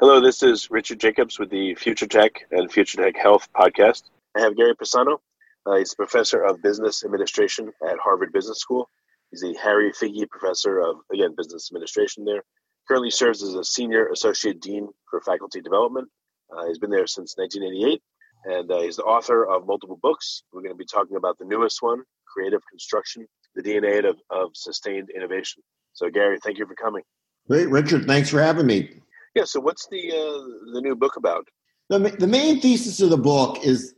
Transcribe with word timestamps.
Hello, 0.00 0.20
this 0.20 0.44
is 0.44 0.70
Richard 0.70 1.00
Jacobs 1.00 1.40
with 1.40 1.50
the 1.50 1.74
Future 1.74 2.06
Tech 2.06 2.46
and 2.52 2.70
Future 2.70 3.02
Tech 3.02 3.16
Health 3.16 3.48
podcast. 3.52 4.04
I 4.36 4.42
have 4.42 4.56
Gary 4.56 4.76
Pisano. 4.76 5.18
Uh, 5.66 5.74
he's 5.78 5.92
a 5.92 5.96
professor 5.96 6.40
of 6.40 6.62
business 6.62 7.04
administration 7.04 7.72
at 7.84 7.98
Harvard 7.98 8.32
Business 8.32 8.60
School. 8.60 8.88
He's 9.32 9.42
a 9.42 9.58
Harry 9.58 9.90
Figgie 9.90 10.30
Professor 10.30 10.78
of, 10.78 10.98
again, 11.12 11.34
business 11.36 11.68
administration 11.72 12.24
there. 12.24 12.44
Currently 12.86 13.10
serves 13.10 13.42
as 13.42 13.54
a 13.54 13.64
senior 13.64 14.06
associate 14.10 14.60
dean 14.60 14.88
for 15.10 15.20
faculty 15.20 15.60
development. 15.60 16.08
Uh, 16.56 16.68
he's 16.68 16.78
been 16.78 16.90
there 16.90 17.08
since 17.08 17.34
1988, 17.36 18.00
and 18.44 18.70
uh, 18.70 18.82
he's 18.82 18.98
the 18.98 19.02
author 19.02 19.48
of 19.48 19.66
multiple 19.66 19.98
books. 20.00 20.44
We're 20.52 20.62
going 20.62 20.74
to 20.74 20.78
be 20.78 20.86
talking 20.86 21.16
about 21.16 21.38
the 21.38 21.44
newest 21.44 21.82
one, 21.82 22.04
Creative 22.32 22.60
Construction, 22.70 23.26
the 23.56 23.62
DNA 23.64 24.08
of, 24.08 24.16
of 24.30 24.50
sustained 24.54 25.10
innovation. 25.10 25.60
So, 25.94 26.08
Gary, 26.08 26.38
thank 26.40 26.58
you 26.58 26.68
for 26.68 26.76
coming. 26.76 27.02
Great, 27.48 27.68
Richard. 27.68 28.06
Thanks 28.06 28.30
for 28.30 28.40
having 28.40 28.66
me. 28.66 29.00
Yeah. 29.38 29.44
So, 29.44 29.60
what's 29.60 29.86
the 29.86 30.10
uh, 30.10 30.72
the 30.72 30.80
new 30.80 30.96
book 30.96 31.14
about? 31.14 31.46
The, 31.90 32.00
the 32.00 32.26
main 32.26 32.60
thesis 32.60 33.00
of 33.00 33.10
the 33.10 33.16
book 33.16 33.64
is 33.64 33.94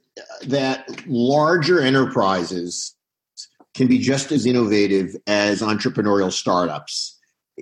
that 0.46 0.86
larger 1.06 1.80
enterprises 1.80 2.94
can 3.74 3.86
be 3.86 3.98
just 3.98 4.33
as 4.33 4.44
innovative 4.44 5.16
as 5.27 5.62
entrepreneurial 5.62 6.30
startups. 6.30 7.18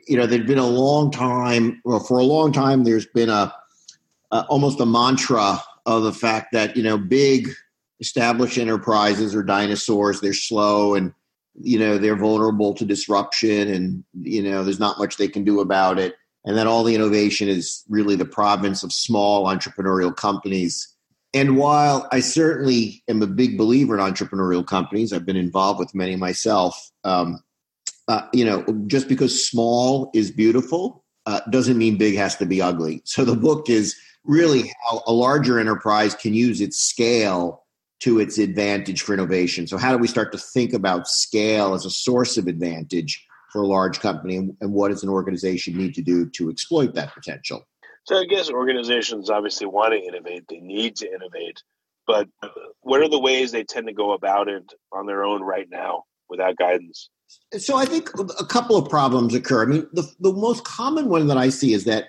You 0.09 0.17
know, 0.17 0.27
there's 0.27 0.47
been 0.47 0.59
a 0.59 0.67
long 0.67 1.13
time, 1.13 1.81
well, 1.85 2.01
for 2.01 2.19
a 2.19 2.25
long 2.25 2.51
time, 2.51 2.83
there's 2.83 3.07
been 3.07 3.29
a, 3.29 3.55
a 4.33 4.45
almost 4.49 4.81
a 4.81 4.87
mantra 4.87 5.63
of 5.87 6.03
the 6.03 6.13
fact 6.13 6.49
that 6.55 6.77
you 6.77 6.83
know 6.83 6.99
big 6.99 7.49
established 8.01 8.59
enterprises 8.59 9.37
are 9.37 9.45
dinosaurs. 9.45 10.21
They're 10.21 10.33
slow 10.33 10.97
and 10.97 11.15
you 11.55 11.79
know 11.79 11.97
they're 11.97 12.17
vulnerable 12.17 12.75
to 12.75 12.85
disruption, 12.85 13.69
and 13.69 14.05
you 14.21 14.43
know 14.43 14.65
there's 14.65 14.81
not 14.81 14.99
much 14.99 15.17
they 15.17 15.29
can 15.29 15.45
do 15.45 15.61
about 15.61 16.01
it 16.01 16.17
and 16.45 16.57
that 16.57 16.67
all 16.67 16.85
the 16.85 16.95
innovation 16.95 17.49
is 17.49 17.85
really 17.89 18.17
the 18.17 18.25
province 18.25 18.83
of 18.83 18.93
small 18.93 19.47
entrepreneurial 19.47 20.15
companies. 20.15 20.95
And 21.35 21.57
while 21.57 22.09
I 22.11 22.21
certainly 22.21 23.03
am 23.09 23.23
a 23.23 23.27
big 23.27 23.59
believer 23.59 23.99
in 23.99 24.01
entrepreneurial 24.01 24.67
companies, 24.67 25.13
I've 25.13 25.27
been 25.27 25.37
involved 25.37 25.79
with 25.79 25.95
many 25.95 26.17
myself. 26.17 26.91
Um, 27.05 27.43
uh, 28.09 28.23
you 28.33 28.45
know, 28.45 28.65
just 28.87 29.09
because 29.09 29.47
small 29.47 30.11
is 30.15 30.31
beautiful 30.31 31.05
uh, 31.27 31.41
doesn't 31.51 31.77
mean 31.77 31.99
big 31.99 32.17
has 32.17 32.37
to 32.37 32.47
be 32.47 32.63
ugly. 32.63 33.03
So 33.05 33.25
the 33.25 33.37
book 33.37 33.69
is 33.69 33.95
really 34.25 34.73
how 34.89 35.03
a 35.07 35.13
larger 35.13 35.59
enterprise 35.59 36.15
can 36.15 36.33
use 36.33 36.61
its 36.61 36.79
scale 36.79 37.65
to 38.01 38.21
its 38.21 38.39
advantage 38.39 39.03
for 39.03 39.13
innovation. 39.13 39.67
So 39.67 39.77
how 39.77 39.93
do 39.93 39.99
we 39.99 40.07
start 40.07 40.33
to 40.33 40.39
think 40.39 40.73
about 40.73 41.09
scale 41.09 41.75
as 41.75 41.85
a 41.85 41.91
source 41.91 42.39
of 42.39 42.47
advantage 42.47 43.27
for 43.49 43.63
a 43.63 43.67
large 43.67 44.01
company 44.01 44.37
and, 44.37 44.73
what 44.73 44.89
does 44.89 45.03
an 45.03 45.09
organization 45.09 45.77
need 45.77 45.95
to 45.95 46.03
do 46.03 46.29
to 46.31 46.51
exploit 46.51 46.95
that 46.95 47.13
potential? 47.15 47.67
So 48.05 48.17
i 48.17 48.25
guess 48.25 48.51
organizations 48.51 49.29
obviously 49.31 49.67
want 49.67 49.93
to 49.93 50.01
innovate 50.01 50.45
they 50.49 50.61
need 50.61 50.97
to 50.97 51.13
innovate 51.13 51.63
but 52.07 52.27
what 52.81 53.03
are 53.03 53.09
the 53.09 53.19
ways 53.19 53.53
they 53.53 53.65
tend 53.65 53.87
to 53.87 53.93
go 53.93 54.13
about 54.13 54.49
it 54.49 54.73
on 54.93 55.07
their 55.07 55.25
own 55.25 55.43
right 55.43 55.69
now 55.71 56.05
without 56.31 56.57
guidance? 56.57 57.11
So 57.59 57.77
i 57.77 57.85
think 57.85 58.11
a 58.41 58.47
couple 58.47 58.77
of 58.77 58.89
problems 58.89 59.35
occur. 59.35 59.63
I 59.63 59.67
mean 59.67 59.87
the, 59.93 60.11
the 60.21 60.33
most 60.33 60.65
common 60.65 61.09
one 61.09 61.27
that 61.27 61.37
i 61.37 61.49
see 61.49 61.73
is 61.75 61.85
that 61.85 62.07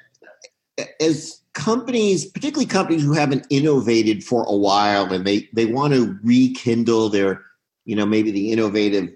as 1.01 1.41
companies 1.53 2.25
particularly 2.25 2.65
companies 2.65 3.03
who 3.03 3.13
haven't 3.13 3.45
innovated 3.49 4.23
for 4.23 4.43
a 4.45 4.55
while 4.55 5.11
and 5.11 5.25
they 5.25 5.49
they 5.53 5.65
want 5.65 5.93
to 5.93 6.17
rekindle 6.23 7.09
their 7.09 7.43
you 7.83 7.95
know 7.95 8.05
maybe 8.05 8.31
the 8.31 8.51
innovative 8.51 9.09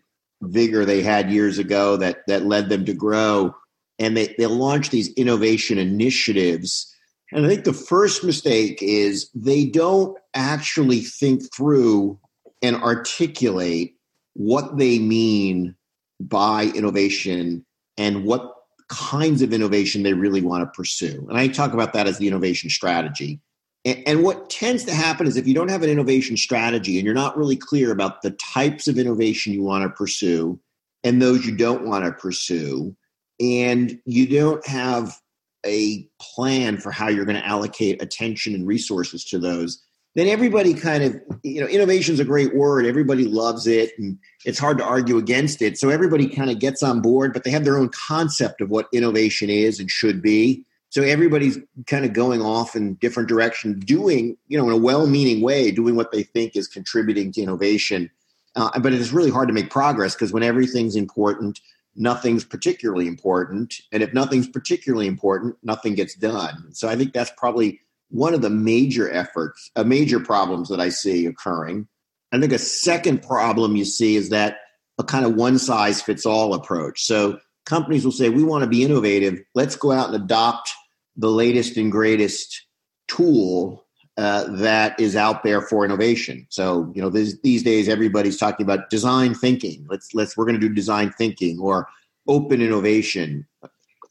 vigor 0.48 0.86
they 0.86 1.02
had 1.02 1.32
years 1.32 1.58
ago 1.58 1.98
that 1.98 2.20
that 2.28 2.46
led 2.46 2.70
them 2.70 2.86
to 2.86 2.94
grow. 2.94 3.56
And 4.00 4.18
they, 4.18 4.34
they 4.38 4.48
launch 4.48 4.90
these 4.90 5.14
innovation 5.14 5.78
initiatives. 5.78 6.94
And 7.32 7.46
i 7.46 7.50
think 7.50 7.64
the 7.64 7.74
first 7.74 8.24
mistake 8.24 8.80
is 8.82 9.30
they 9.34 9.66
don't 9.66 10.18
actually 10.34 11.02
think 11.02 11.54
through 11.54 12.20
and 12.62 12.76
articulate 12.78 13.96
what 14.34 14.78
they 14.78 15.00
mean 15.00 15.76
by 16.20 16.66
innovation 16.76 17.66
and 17.98 18.24
what 18.24 18.54
kinds 18.90 19.42
of 19.42 19.54
innovation 19.54 20.04
they 20.04 20.14
really 20.14 20.42
want 20.42 20.64
to 20.64 20.78
pursue. 20.78 21.26
And 21.30 21.38
i 21.38 21.48
talk 21.48 21.74
about 21.74 21.94
that 21.94 22.08
as 22.08 22.18
the 22.18 22.28
innovation 22.28 22.70
strategy 22.70 23.40
and 23.86 24.24
what 24.24 24.50
tends 24.50 24.86
to 24.86 24.94
happen 24.94 25.28
is 25.28 25.36
if 25.36 25.46
you 25.46 25.54
don't 25.54 25.70
have 25.70 25.84
an 25.84 25.90
innovation 25.90 26.38
strategy 26.38 26.98
and 26.98 27.06
you're 27.06 27.14
not 27.14 27.38
really 27.38 27.58
clear 27.58 27.92
about 27.92 28.22
the 28.22 28.32
types 28.32 28.88
of 28.88 28.98
innovation 28.98 29.52
you 29.52 29.62
want 29.62 29.84
to 29.84 29.90
pursue 29.90 30.60
and 31.04 31.22
those 31.22 31.46
you 31.46 31.56
don't 31.56 31.86
want 31.86 32.06
to 32.06 32.12
pursue, 32.14 32.96
and 33.42 34.00
you 34.06 34.28
don't 34.28 34.66
have 34.66 35.20
a 35.66 36.08
plan 36.22 36.78
for 36.78 36.92
how 36.92 37.10
you're 37.10 37.26
going 37.26 37.40
to 37.40 37.46
allocate 37.46 38.02
attention 38.02 38.54
and 38.54 38.68
resources 38.68 39.26
to 39.26 39.40
those, 39.40 39.84
then 40.16 40.28
everybody 40.28 40.74
kind 40.74 41.04
of, 41.04 41.20
you 41.44 41.60
know, 41.60 41.68
innovation 41.68 42.14
is 42.14 42.20
a 42.20 42.26
great 42.26 42.56
word. 42.56 42.86
Everybody 42.86 43.26
loves 43.26 43.66
it 43.66 43.92
and 43.98 44.18
it's 44.46 44.60
hard 44.60 44.78
to 44.78 44.84
argue 44.84 45.18
against 45.18 45.62
it. 45.62 45.78
So 45.78 45.90
everybody 45.90 46.28
kind 46.28 46.52
of 46.52 46.60
gets 46.60 46.84
on 46.84 47.02
board, 47.02 47.34
but 47.34 47.44
they 47.44 47.52
have 47.52 47.64
their 47.64 47.78
own 47.78 47.90
concept 47.90 48.62
of 48.62 48.70
what 48.70 48.88
innovation 48.94 49.50
is 49.50 49.80
and 49.80 49.90
should 49.90 50.22
be 50.22 50.66
so 50.94 51.02
everybody's 51.02 51.58
kind 51.88 52.06
of 52.06 52.14
going 52.14 52.40
off 52.40 52.76
in 52.76 52.94
different 52.94 53.28
directions 53.28 53.84
doing 53.84 54.38
you 54.48 54.56
know 54.56 54.68
in 54.68 54.74
a 54.74 54.78
well-meaning 54.78 55.42
way 55.42 55.72
doing 55.72 55.96
what 55.96 56.12
they 56.12 56.22
think 56.22 56.56
is 56.56 56.68
contributing 56.68 57.32
to 57.32 57.42
innovation. 57.42 58.12
Uh, 58.56 58.80
but 58.80 58.94
it's 58.94 59.12
really 59.12 59.32
hard 59.32 59.48
to 59.48 59.56
make 59.56 59.72
progress 59.72 60.14
because 60.14 60.32
when 60.32 60.44
everything's 60.44 60.96
important 60.96 61.60
nothing's 61.96 62.44
particularly 62.44 63.08
important 63.08 63.74
and 63.92 64.04
if 64.04 64.14
nothing's 64.14 64.48
particularly 64.48 65.08
important 65.08 65.56
nothing 65.64 65.96
gets 65.96 66.14
done. 66.14 66.72
So 66.74 66.88
i 66.88 66.96
think 66.96 67.12
that's 67.12 67.32
probably 67.38 67.82
one 68.10 68.36
of 68.36 68.44
the 68.44 68.52
major 68.52 69.12
efforts 69.12 69.72
uh, 69.76 69.84
major 69.84 70.20
problems 70.20 70.70
that 70.70 70.80
i 70.80 70.90
see 70.90 71.26
occurring. 71.26 71.88
I 72.32 72.40
think 72.40 72.54
a 72.54 72.60
second 72.60 73.24
problem 73.24 73.76
you 73.76 73.86
see 73.86 74.16
is 74.16 74.30
that 74.30 74.58
a 75.00 75.04
kind 75.04 75.26
of 75.26 75.34
one 75.34 75.58
size 75.58 76.04
fits 76.04 76.24
all 76.24 76.54
approach. 76.54 77.02
So 77.04 77.40
companies 77.66 78.06
will 78.06 78.12
say 78.12 78.30
we 78.30 78.44
want 78.44 78.64
to 78.64 78.70
be 78.70 78.84
innovative. 78.84 79.40
Let's 79.56 79.76
go 79.76 79.92
out 79.92 80.14
and 80.14 80.24
adopt 80.24 80.70
the 81.16 81.30
latest 81.30 81.78
and 81.78 81.92
greatest 81.92 82.66
tool 83.08 83.86
uh, 84.18 84.46
that 84.50 85.00
is 85.00 85.16
out 85.16 85.44
there 85.44 85.62
for 85.62 85.84
innovation. 85.84 86.46
So 86.50 86.92
you 86.96 87.02
know 87.02 87.10
this, 87.10 87.36
these 87.42 87.64
days 87.64 87.90
everybody's 87.90 88.38
talking 88.38 88.64
about 88.64 88.90
design 88.90 89.34
thinking. 89.34 89.86
Let's 89.90 90.14
let's 90.14 90.38
we're 90.38 90.46
going 90.46 90.60
to 90.60 90.68
do 90.68 90.74
design 90.74 91.12
thinking 91.12 91.60
or 91.60 91.88
open 92.28 92.62
innovation, 92.62 93.48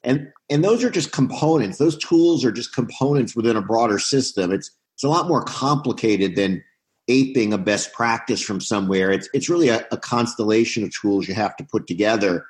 and 0.02 0.28
and 0.50 0.64
those 0.64 0.82
are 0.82 0.90
just 0.90 1.12
components. 1.12 1.78
Those 1.78 1.96
tools 1.98 2.44
are 2.44 2.52
just 2.52 2.74
components 2.74 3.36
within 3.36 3.56
a 3.56 3.62
broader 3.62 3.98
system. 3.98 4.52
It's 4.52 4.70
it's 4.94 5.04
a 5.04 5.08
lot 5.08 5.28
more 5.28 5.44
complicated 5.44 6.36
than 6.36 6.64
aping 7.08 7.52
a 7.52 7.58
best 7.58 7.92
practice 7.92 8.42
from 8.42 8.60
somewhere. 8.60 9.12
It's 9.12 9.28
it's 9.32 9.48
really 9.48 9.68
a, 9.68 9.86
a 9.92 9.96
constellation 9.96 10.82
of 10.82 10.92
tools 11.00 11.28
you 11.28 11.34
have 11.34 11.56
to 11.56 11.64
put 11.64 11.86
together 11.86 12.44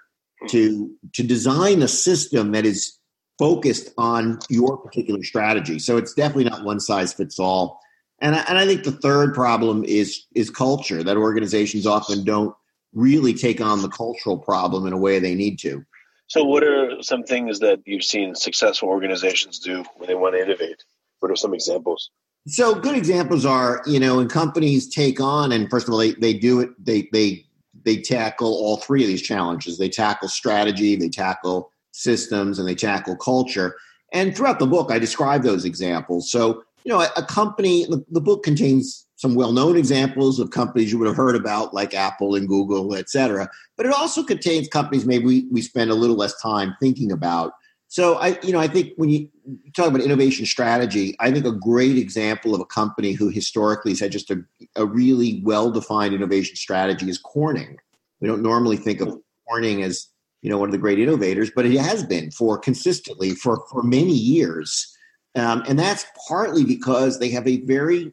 to 0.48 0.90
to 1.12 1.22
design 1.22 1.82
a 1.82 1.88
system 1.88 2.52
that 2.52 2.64
is 2.64 2.98
focused 3.38 3.90
on 3.98 4.38
your 4.48 4.76
particular 4.76 5.22
strategy. 5.22 5.78
So 5.78 5.96
it's 5.96 6.14
definitely 6.14 6.44
not 6.44 6.64
one 6.64 6.80
size 6.80 7.12
fits 7.12 7.38
all. 7.38 7.80
And 8.20 8.36
I, 8.36 8.44
and 8.48 8.58
I 8.58 8.66
think 8.66 8.84
the 8.84 8.92
third 8.92 9.34
problem 9.34 9.84
is 9.84 10.26
is 10.34 10.48
culture 10.50 11.02
that 11.02 11.16
organizations 11.16 11.86
often 11.86 12.24
don't 12.24 12.54
really 12.94 13.34
take 13.34 13.60
on 13.60 13.82
the 13.82 13.88
cultural 13.88 14.38
problem 14.38 14.86
in 14.86 14.92
a 14.92 14.98
way 14.98 15.18
they 15.18 15.34
need 15.34 15.58
to. 15.60 15.84
So, 16.28 16.44
what 16.44 16.62
are 16.62 17.02
some 17.02 17.24
things 17.24 17.58
that 17.58 17.80
you've 17.84 18.04
seen 18.04 18.34
successful 18.34 18.88
organizations 18.88 19.58
do 19.58 19.84
when 19.96 20.08
they 20.08 20.14
want 20.14 20.34
to 20.34 20.42
innovate? 20.42 20.84
What 21.20 21.30
are 21.30 21.36
some 21.36 21.52
examples? 21.52 22.10
So, 22.46 22.74
good 22.74 22.96
examples 22.96 23.44
are, 23.44 23.82
you 23.86 24.00
know, 24.00 24.16
when 24.16 24.28
companies 24.28 24.88
take 24.88 25.20
on, 25.20 25.52
and 25.52 25.68
first 25.68 25.88
of 25.88 25.92
all, 25.92 25.98
they, 25.98 26.12
they 26.12 26.32
do 26.32 26.60
it, 26.60 26.70
they, 26.82 27.08
they, 27.12 27.44
they 27.84 28.00
tackle 28.00 28.48
all 28.48 28.76
three 28.78 29.02
of 29.02 29.08
these 29.08 29.22
challenges. 29.22 29.78
They 29.78 29.88
tackle 29.88 30.28
strategy, 30.28 30.96
they 30.96 31.08
tackle 31.08 31.71
systems, 31.92 32.58
and 32.58 32.66
they 32.66 32.74
tackle 32.74 33.16
culture. 33.16 33.76
And 34.12 34.36
throughout 34.36 34.58
the 34.58 34.66
book, 34.66 34.90
I 34.90 34.98
describe 34.98 35.42
those 35.42 35.64
examples. 35.64 36.30
So, 36.30 36.64
you 36.84 36.92
know, 36.92 37.00
a, 37.00 37.08
a 37.16 37.22
company, 37.22 37.86
the, 37.86 38.04
the 38.10 38.20
book 38.20 38.42
contains 38.42 39.06
some 39.22 39.36
well-known 39.36 39.76
examples 39.76 40.40
of 40.40 40.50
companies 40.50 40.90
you 40.90 40.98
would 40.98 41.06
have 41.06 41.16
heard 41.16 41.36
about 41.36 41.72
like 41.72 41.94
apple 41.94 42.34
and 42.34 42.48
google 42.48 42.96
et 42.96 43.08
cetera 43.08 43.48
but 43.76 43.86
it 43.86 43.92
also 43.92 44.24
contains 44.24 44.66
companies 44.66 45.06
maybe 45.06 45.24
we, 45.24 45.46
we 45.52 45.62
spend 45.62 45.92
a 45.92 45.94
little 45.94 46.16
less 46.16 46.34
time 46.42 46.74
thinking 46.80 47.12
about 47.12 47.52
so 47.86 48.16
i 48.16 48.36
you 48.42 48.52
know 48.52 48.58
i 48.58 48.66
think 48.66 48.92
when 48.96 49.08
you 49.08 49.28
talk 49.76 49.86
about 49.86 50.00
innovation 50.00 50.44
strategy 50.44 51.14
i 51.20 51.30
think 51.30 51.46
a 51.46 51.52
great 51.52 51.96
example 51.96 52.52
of 52.52 52.60
a 52.60 52.64
company 52.64 53.12
who 53.12 53.28
historically 53.28 53.92
has 53.92 54.00
had 54.00 54.10
just 54.10 54.28
a, 54.28 54.42
a 54.74 54.84
really 54.84 55.40
well-defined 55.44 56.12
innovation 56.12 56.56
strategy 56.56 57.08
is 57.08 57.18
corning 57.18 57.78
we 58.20 58.26
don't 58.26 58.42
normally 58.42 58.76
think 58.76 59.00
of 59.00 59.08
hmm. 59.08 59.18
corning 59.48 59.84
as 59.84 60.08
you 60.42 60.50
know 60.50 60.58
one 60.58 60.68
of 60.68 60.72
the 60.72 60.78
great 60.78 60.98
innovators 60.98 61.50
but 61.54 61.64
it 61.64 61.78
has 61.78 62.04
been 62.04 62.30
for 62.30 62.58
consistently 62.58 63.30
for 63.30 63.64
for 63.70 63.82
many 63.82 64.12
years 64.12 64.96
um, 65.34 65.62
and 65.66 65.78
that's 65.78 66.04
partly 66.28 66.64
because 66.64 67.18
they 67.18 67.30
have 67.30 67.46
a 67.48 67.60
very 67.62 68.12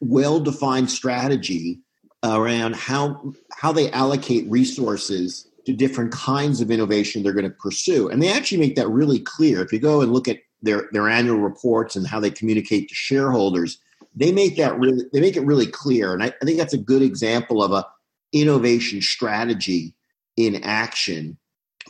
well 0.00 0.40
defined 0.40 0.90
strategy 0.90 1.80
around 2.24 2.76
how 2.76 3.32
how 3.52 3.72
they 3.72 3.90
allocate 3.90 4.48
resources 4.48 5.48
to 5.66 5.72
different 5.72 6.12
kinds 6.12 6.60
of 6.60 6.70
innovation 6.70 7.22
they're 7.22 7.32
going 7.32 7.44
to 7.44 7.50
pursue. 7.50 8.08
And 8.08 8.22
they 8.22 8.32
actually 8.32 8.58
make 8.58 8.76
that 8.76 8.88
really 8.88 9.20
clear. 9.20 9.62
If 9.62 9.72
you 9.72 9.78
go 9.78 10.00
and 10.00 10.12
look 10.12 10.28
at 10.28 10.38
their, 10.60 10.88
their 10.92 11.08
annual 11.08 11.38
reports 11.38 11.96
and 11.96 12.06
how 12.06 12.20
they 12.20 12.30
communicate 12.30 12.88
to 12.88 12.94
shareholders, 12.94 13.78
they 14.14 14.32
make 14.32 14.56
that 14.56 14.78
really 14.78 15.04
they 15.12 15.20
make 15.20 15.36
it 15.36 15.46
really 15.46 15.66
clear. 15.66 16.12
And 16.12 16.22
I, 16.22 16.26
I 16.26 16.44
think 16.44 16.58
that's 16.58 16.74
a 16.74 16.78
good 16.78 17.02
example 17.02 17.62
of 17.62 17.72
a 17.72 17.86
innovation 18.32 19.00
strategy 19.02 19.94
in 20.36 20.62
action. 20.62 21.38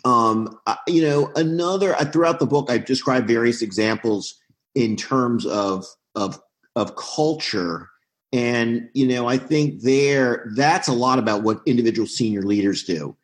Um, 0.05 0.59
you 0.89 1.03
know, 1.03 1.31
another 1.37 1.95
throughout 2.13 2.41
the 2.41 2.47
book, 2.47 2.71
I've 2.71 2.85
described 2.85 3.29
various 3.29 3.63
examples 3.63 4.35
in 4.75 4.97
terms 4.97 5.47
of 5.47 5.87
of 6.15 6.41
of 6.75 6.97
culture 6.97 7.89
and, 8.33 8.89
you 8.95 9.07
know, 9.07 9.29
I 9.29 9.37
think 9.37 9.83
there 9.83 10.51
that's 10.57 10.89
a 10.89 10.95
lot 10.95 11.19
about 11.19 11.43
what 11.43 11.61
individual 11.67 12.09
senior 12.09 12.43
leaders 12.43 12.83
do. 12.83 13.15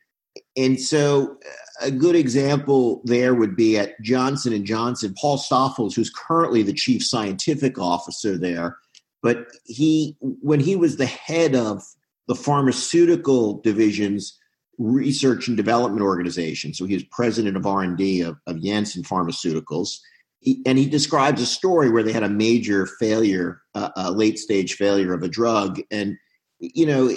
And 0.57 0.79
so 0.79 1.39
a 1.81 1.91
good 1.91 2.15
example 2.15 3.01
there 3.05 3.35
would 3.35 3.57
be 3.57 3.79
at 3.79 4.01
Johnson 4.03 4.53
and 4.53 4.67
Johnson, 4.67 5.15
Paul 5.19 5.39
Stoffels, 5.39 5.95
who's 5.95 6.11
currently 6.11 6.63
the 6.63 6.75
chief 6.75 7.05
scientific 7.05 7.79
officer 7.79 8.37
there, 8.37 8.77
but 9.23 9.47
he 9.65 10.17
when 10.21 10.61
he 10.61 10.77
was 10.77 10.97
the 10.97 11.07
head 11.07 11.55
of 11.55 11.83
the 12.27 12.35
pharmaceutical 12.35 13.61
division's 13.63 14.38
research 14.79 15.49
and 15.49 15.57
development 15.57 16.03
organization, 16.03 16.73
so 16.73 16.87
he 16.87 16.95
was 16.95 17.05
president 17.05 17.57
of 17.57 17.67
R&D 17.67 18.23
of, 18.23 18.37
of 18.47 18.63
Janssen 18.63 19.03
Pharmaceuticals, 19.03 19.99
he, 20.41 20.63
and 20.67 20.79
he 20.79 20.87
describes 20.87 21.43
a 21.43 21.47
story 21.47 21.91
where 21.91 22.03
they 22.03 22.13
had 22.13 22.23
a 22.23 22.29
major 22.29 22.87
failure, 22.87 23.63
uh, 23.75 23.91
a 23.97 24.13
late 24.13 24.39
stage 24.39 24.75
failure 24.75 25.13
of 25.13 25.23
a 25.23 25.29
drug, 25.29 25.81
and 25.91 26.17
you 26.61 26.87
know 26.87 27.09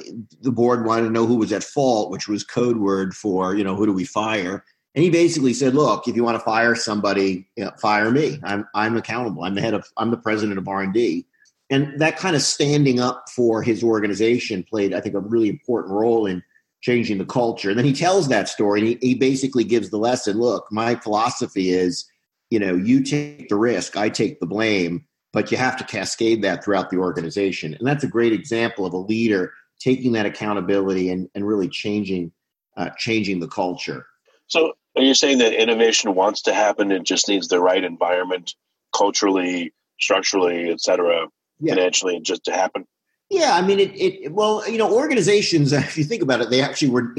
the 0.42 0.52
board 0.52 0.86
wanted 0.86 1.04
to 1.04 1.12
know 1.12 1.26
who 1.26 1.36
was 1.36 1.52
at 1.52 1.64
fault, 1.64 2.12
which 2.12 2.28
was 2.28 2.44
code 2.44 2.78
word 2.78 3.14
for 3.14 3.56
you 3.56 3.64
know 3.64 3.76
who 3.76 3.86
do 3.86 3.94
we 3.94 4.06
fire. 4.06 4.64
And 4.94 5.04
he 5.04 5.10
basically 5.10 5.54
said, 5.54 5.76
"Look, 5.76 6.08
if 6.08 6.16
you 6.16 6.24
want 6.24 6.38
to 6.38 6.44
fire 6.44 6.76
somebody, 6.76 7.48
you 7.56 7.66
know, 7.66 7.72
fire 7.80 8.12
me. 8.12 8.40
I'm 8.44 8.68
I'm 8.74 8.98
accountable. 8.98 9.44
I'm 9.44 9.56
the 9.56 9.62
head 9.62 9.74
of 9.74 9.86
I'm 9.98 10.12
the 10.12 10.18
president 10.18 10.58
of 10.58 10.68
R 10.68 10.82
and 10.82 10.94
D." 10.94 11.26
And 11.70 12.00
that 12.02 12.18
kind 12.18 12.36
of 12.36 12.42
standing 12.42 13.00
up 13.00 13.30
for 13.34 13.64
his 13.64 13.82
organization 13.82 14.66
played, 14.70 14.94
I 14.94 15.00
think, 15.00 15.16
a 15.16 15.20
really 15.20 15.48
important 15.48 15.94
role 15.94 16.26
in 16.26 16.44
changing 16.82 17.18
the 17.18 17.26
culture. 17.26 17.70
And 17.70 17.78
then 17.78 17.86
he 17.86 17.94
tells 17.94 18.28
that 18.28 18.50
story, 18.50 18.80
and 18.80 18.90
he, 18.90 18.98
he 19.02 19.16
basically 19.16 19.64
gives 19.64 19.90
the 19.90 19.98
lesson: 19.98 20.38
Look, 20.38 20.68
my 20.72 20.96
philosophy 20.96 21.70
is 21.70 22.06
you 22.52 22.60
know, 22.60 22.76
you 22.76 23.02
take 23.02 23.48
the 23.48 23.56
risk, 23.56 23.98
I 23.98 24.10
take 24.10 24.40
the 24.40 24.46
blame, 24.46 25.06
but 25.34 25.52
you 25.52 25.58
have 25.58 25.78
to 25.78 25.84
cascade 25.86 26.44
that 26.44 26.64
throughout 26.64 26.90
the 26.92 26.98
organization. 26.98 27.74
And 27.74 27.88
that's 27.88 28.04
a 28.04 28.08
great 28.08 28.34
example 28.34 28.86
of 28.86 28.94
a 28.94 28.98
leader 28.98 29.54
taking 29.80 30.12
that 30.12 30.26
accountability 30.26 31.10
and, 31.10 31.30
and 31.34 31.48
really 31.48 31.70
changing 31.70 32.32
uh, 32.78 32.90
changing 32.98 33.40
the 33.40 33.48
culture. 33.48 34.06
So 34.48 34.74
are 34.96 35.02
you 35.02 35.14
saying 35.14 35.40
that 35.40 35.54
innovation 35.54 36.14
wants 36.14 36.44
to 36.44 36.54
happen? 36.54 36.92
It 36.92 37.04
just 37.04 37.28
needs 37.28 37.48
the 37.48 37.60
right 37.60 37.84
environment, 37.84 38.54
culturally, 38.96 39.74
structurally, 40.00 40.70
et 40.70 40.80
cetera, 40.80 41.28
yeah. 41.60 41.74
financially, 41.74 42.20
just 42.22 42.46
to 42.46 42.52
happen? 42.52 42.86
Yeah, 43.32 43.56
I 43.56 43.62
mean, 43.62 43.80
it, 43.80 43.96
it. 43.96 44.34
Well, 44.34 44.70
you 44.70 44.78
know, 44.78 44.94
organizations. 44.94 45.72
If 45.74 45.98
you 45.98 46.04
think 46.04 46.22
about 46.22 46.42
it, 46.42 46.50
they 46.50 46.62
actually 46.62 46.90
were 46.90 47.16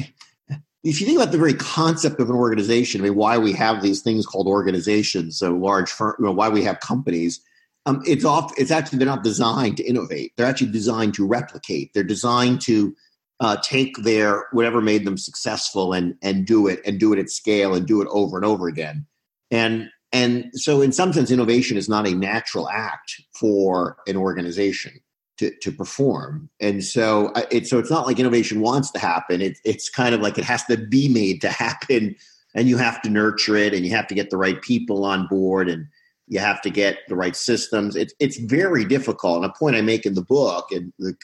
if 0.84 1.00
you 1.00 1.06
think 1.06 1.18
about 1.18 1.32
the 1.32 1.38
very 1.38 1.54
concept 1.54 2.20
of 2.20 2.28
an 2.28 2.36
organization, 2.36 3.00
I 3.00 3.04
mean, 3.04 3.14
why 3.14 3.38
we 3.38 3.52
have 3.52 3.82
these 3.82 4.02
things 4.02 4.26
called 4.26 4.46
organizations, 4.46 5.38
so 5.38 5.54
large 5.54 5.90
firm, 5.90 6.16
you 6.18 6.26
know, 6.26 6.32
why 6.32 6.48
we 6.50 6.64
have 6.64 6.80
companies, 6.80 7.40
um, 7.86 8.02
it's 8.04 8.26
off. 8.26 8.52
It's 8.58 8.70
actually 8.70 8.98
they're 8.98 9.06
not 9.06 9.24
designed 9.24 9.78
to 9.78 9.84
innovate. 9.84 10.32
They're 10.36 10.46
actually 10.46 10.70
designed 10.70 11.14
to 11.14 11.26
replicate. 11.26 11.94
They're 11.94 12.04
designed 12.04 12.60
to 12.62 12.94
uh, 13.40 13.56
take 13.62 13.96
their 13.98 14.44
whatever 14.52 14.82
made 14.82 15.06
them 15.06 15.16
successful 15.16 15.94
and 15.94 16.14
and 16.20 16.46
do 16.46 16.66
it 16.66 16.80
and 16.84 17.00
do 17.00 17.14
it 17.14 17.18
at 17.18 17.30
scale 17.30 17.74
and 17.74 17.86
do 17.86 18.02
it 18.02 18.08
over 18.10 18.36
and 18.36 18.44
over 18.44 18.68
again. 18.68 19.06
And 19.50 19.88
and 20.12 20.50
so, 20.52 20.82
in 20.82 20.92
some 20.92 21.14
sense, 21.14 21.30
innovation 21.30 21.78
is 21.78 21.88
not 21.88 22.06
a 22.06 22.14
natural 22.14 22.68
act 22.68 23.22
for 23.40 23.96
an 24.06 24.16
organization 24.16 25.00
to, 25.42 25.50
to 25.58 25.72
perform. 25.72 26.48
And 26.60 26.84
so 26.84 27.32
it's 27.50 27.68
so 27.68 27.80
it's 27.80 27.90
not 27.90 28.06
like 28.06 28.20
innovation 28.20 28.60
wants 28.60 28.92
to 28.92 29.00
happen. 29.00 29.42
It, 29.42 29.58
it's 29.64 29.90
kind 29.90 30.14
of 30.14 30.20
like 30.20 30.38
it 30.38 30.44
has 30.44 30.64
to 30.66 30.76
be 30.76 31.08
made 31.08 31.40
to 31.40 31.50
happen, 31.50 32.14
and 32.54 32.68
you 32.68 32.76
have 32.76 33.02
to 33.02 33.10
nurture 33.10 33.56
it, 33.56 33.74
and 33.74 33.84
you 33.84 33.90
have 33.90 34.06
to 34.06 34.14
get 34.14 34.30
the 34.30 34.36
right 34.36 34.62
people 34.62 35.04
on 35.04 35.26
board, 35.26 35.68
and 35.68 35.86
you 36.28 36.38
have 36.38 36.62
to 36.62 36.70
get 36.70 36.98
the 37.08 37.16
right 37.16 37.34
systems. 37.34 37.96
It's 37.96 38.14
it's 38.20 38.38
very 38.38 38.84
difficult. 38.84 39.36
And 39.36 39.44
a 39.44 39.58
point 39.58 39.74
I 39.74 39.80
make 39.80 40.06
in 40.06 40.14
the 40.14 40.22
book, 40.22 40.68
and 40.70 40.92
the, 41.00 41.14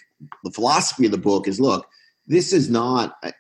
the 0.43 0.50
philosophy 0.50 1.06
of 1.06 1.12
the 1.12 1.19
book 1.19 1.47
is: 1.47 1.61
look, 1.61 1.87
this 2.26 2.53
is 2.53 2.69
not 2.69 3.14
uh, 3.23 3.31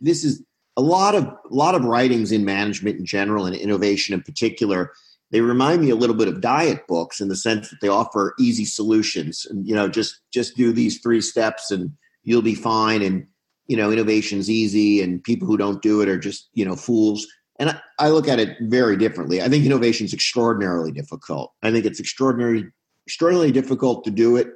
this 0.00 0.24
is 0.24 0.42
a 0.78 0.82
lot 0.82 1.14
of 1.14 1.24
a 1.24 1.54
lot 1.54 1.74
of 1.74 1.84
writings 1.84 2.32
in 2.32 2.46
management 2.46 2.98
in 2.98 3.04
general 3.04 3.44
and 3.44 3.54
innovation 3.54 4.14
in 4.14 4.22
particular 4.22 4.92
they 5.32 5.40
remind 5.40 5.80
me 5.80 5.90
a 5.90 5.96
little 5.96 6.14
bit 6.14 6.28
of 6.28 6.42
diet 6.42 6.86
books 6.86 7.20
in 7.20 7.28
the 7.28 7.36
sense 7.36 7.70
that 7.70 7.80
they 7.80 7.88
offer 7.88 8.34
easy 8.38 8.66
solutions 8.66 9.46
and 9.48 9.66
you 9.66 9.74
know 9.74 9.88
just 9.88 10.20
just 10.32 10.56
do 10.56 10.72
these 10.72 11.00
three 11.00 11.20
steps 11.20 11.70
and 11.70 11.90
you'll 12.22 12.42
be 12.42 12.54
fine. 12.54 13.02
And 13.02 13.26
you 13.66 13.76
know 13.76 13.90
innovation's 13.90 14.48
easy 14.48 15.00
and 15.02 15.24
people 15.24 15.48
who 15.48 15.56
don't 15.56 15.82
do 15.82 16.00
it 16.02 16.08
are 16.08 16.18
just 16.18 16.48
you 16.52 16.64
know 16.64 16.76
fools. 16.76 17.26
And 17.58 17.70
I, 17.70 17.80
I 17.98 18.08
look 18.10 18.28
at 18.28 18.38
it 18.38 18.56
very 18.62 18.96
differently. 18.96 19.42
I 19.42 19.48
think 19.48 19.64
innovation 19.64 20.04
is 20.04 20.14
extraordinarily 20.14 20.92
difficult. 20.92 21.52
I 21.62 21.72
think 21.72 21.86
it's 21.86 22.00
extraordinary 22.00 22.70
extraordinarily 23.06 23.50
difficult 23.50 24.04
to 24.04 24.10
do 24.10 24.36
it 24.36 24.48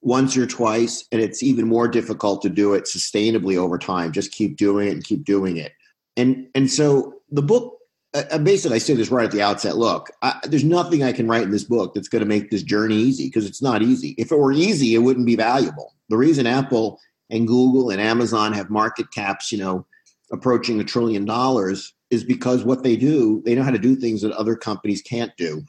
once 0.00 0.36
or 0.36 0.46
twice 0.46 1.04
and 1.10 1.20
it's 1.20 1.42
even 1.42 1.66
more 1.66 1.88
difficult 1.88 2.40
to 2.42 2.48
do 2.48 2.74
it 2.74 2.84
sustainably 2.84 3.56
over 3.56 3.78
time. 3.78 4.12
Just 4.12 4.32
keep 4.32 4.56
doing 4.56 4.88
it 4.88 4.92
and 4.92 5.04
keep 5.04 5.24
doing 5.24 5.56
it. 5.56 5.72
And 6.16 6.48
and 6.56 6.68
so 6.70 7.14
the 7.30 7.42
book 7.42 7.77
uh, 8.30 8.38
basically, 8.38 8.76
I 8.76 8.78
say 8.78 8.94
this 8.94 9.10
right 9.10 9.26
at 9.26 9.32
the 9.32 9.42
outset. 9.42 9.76
Look, 9.76 10.10
I, 10.22 10.38
there's 10.44 10.64
nothing 10.64 11.02
I 11.02 11.12
can 11.12 11.28
write 11.28 11.42
in 11.42 11.50
this 11.50 11.64
book 11.64 11.94
that's 11.94 12.08
going 12.08 12.20
to 12.20 12.28
make 12.28 12.50
this 12.50 12.62
journey 12.62 12.96
easy 12.96 13.26
because 13.26 13.46
it's 13.46 13.62
not 13.62 13.82
easy. 13.82 14.14
If 14.18 14.32
it 14.32 14.38
were 14.38 14.52
easy, 14.52 14.94
it 14.94 14.98
wouldn't 14.98 15.26
be 15.26 15.36
valuable. 15.36 15.94
The 16.08 16.16
reason 16.16 16.46
Apple 16.46 17.00
and 17.30 17.46
Google 17.46 17.90
and 17.90 18.00
Amazon 18.00 18.52
have 18.52 18.70
market 18.70 19.12
caps, 19.12 19.52
you 19.52 19.58
know, 19.58 19.86
approaching 20.32 20.80
a 20.80 20.84
trillion 20.84 21.24
dollars 21.24 21.92
is 22.10 22.24
because 22.24 22.64
what 22.64 22.82
they 22.82 22.96
do, 22.96 23.42
they 23.44 23.54
know 23.54 23.62
how 23.62 23.70
to 23.70 23.78
do 23.78 23.96
things 23.96 24.22
that 24.22 24.32
other 24.32 24.56
companies 24.56 25.02
can't 25.02 25.36
do. 25.36 25.62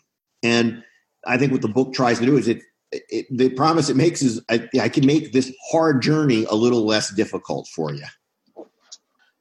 And 0.44 0.84
I 1.26 1.38
think 1.38 1.52
what 1.52 1.62
the 1.62 1.68
book 1.68 1.94
tries 1.94 2.20
to 2.20 2.26
do 2.26 2.38
is 2.38 2.48
it, 2.48 2.62
it 2.92 3.26
the 3.30 3.50
promise 3.50 3.90
it 3.90 3.96
makes 3.96 4.22
is 4.22 4.42
I, 4.50 4.68
I 4.82 4.90
can 4.90 5.06
make 5.06 5.34
this 5.34 5.54
hard 5.72 6.02
journey 6.02 6.46
a 6.46 6.56
little 6.56 6.86
less 6.86 7.14
difficult 7.14 7.68
for 7.68 7.94
you. 7.94 8.06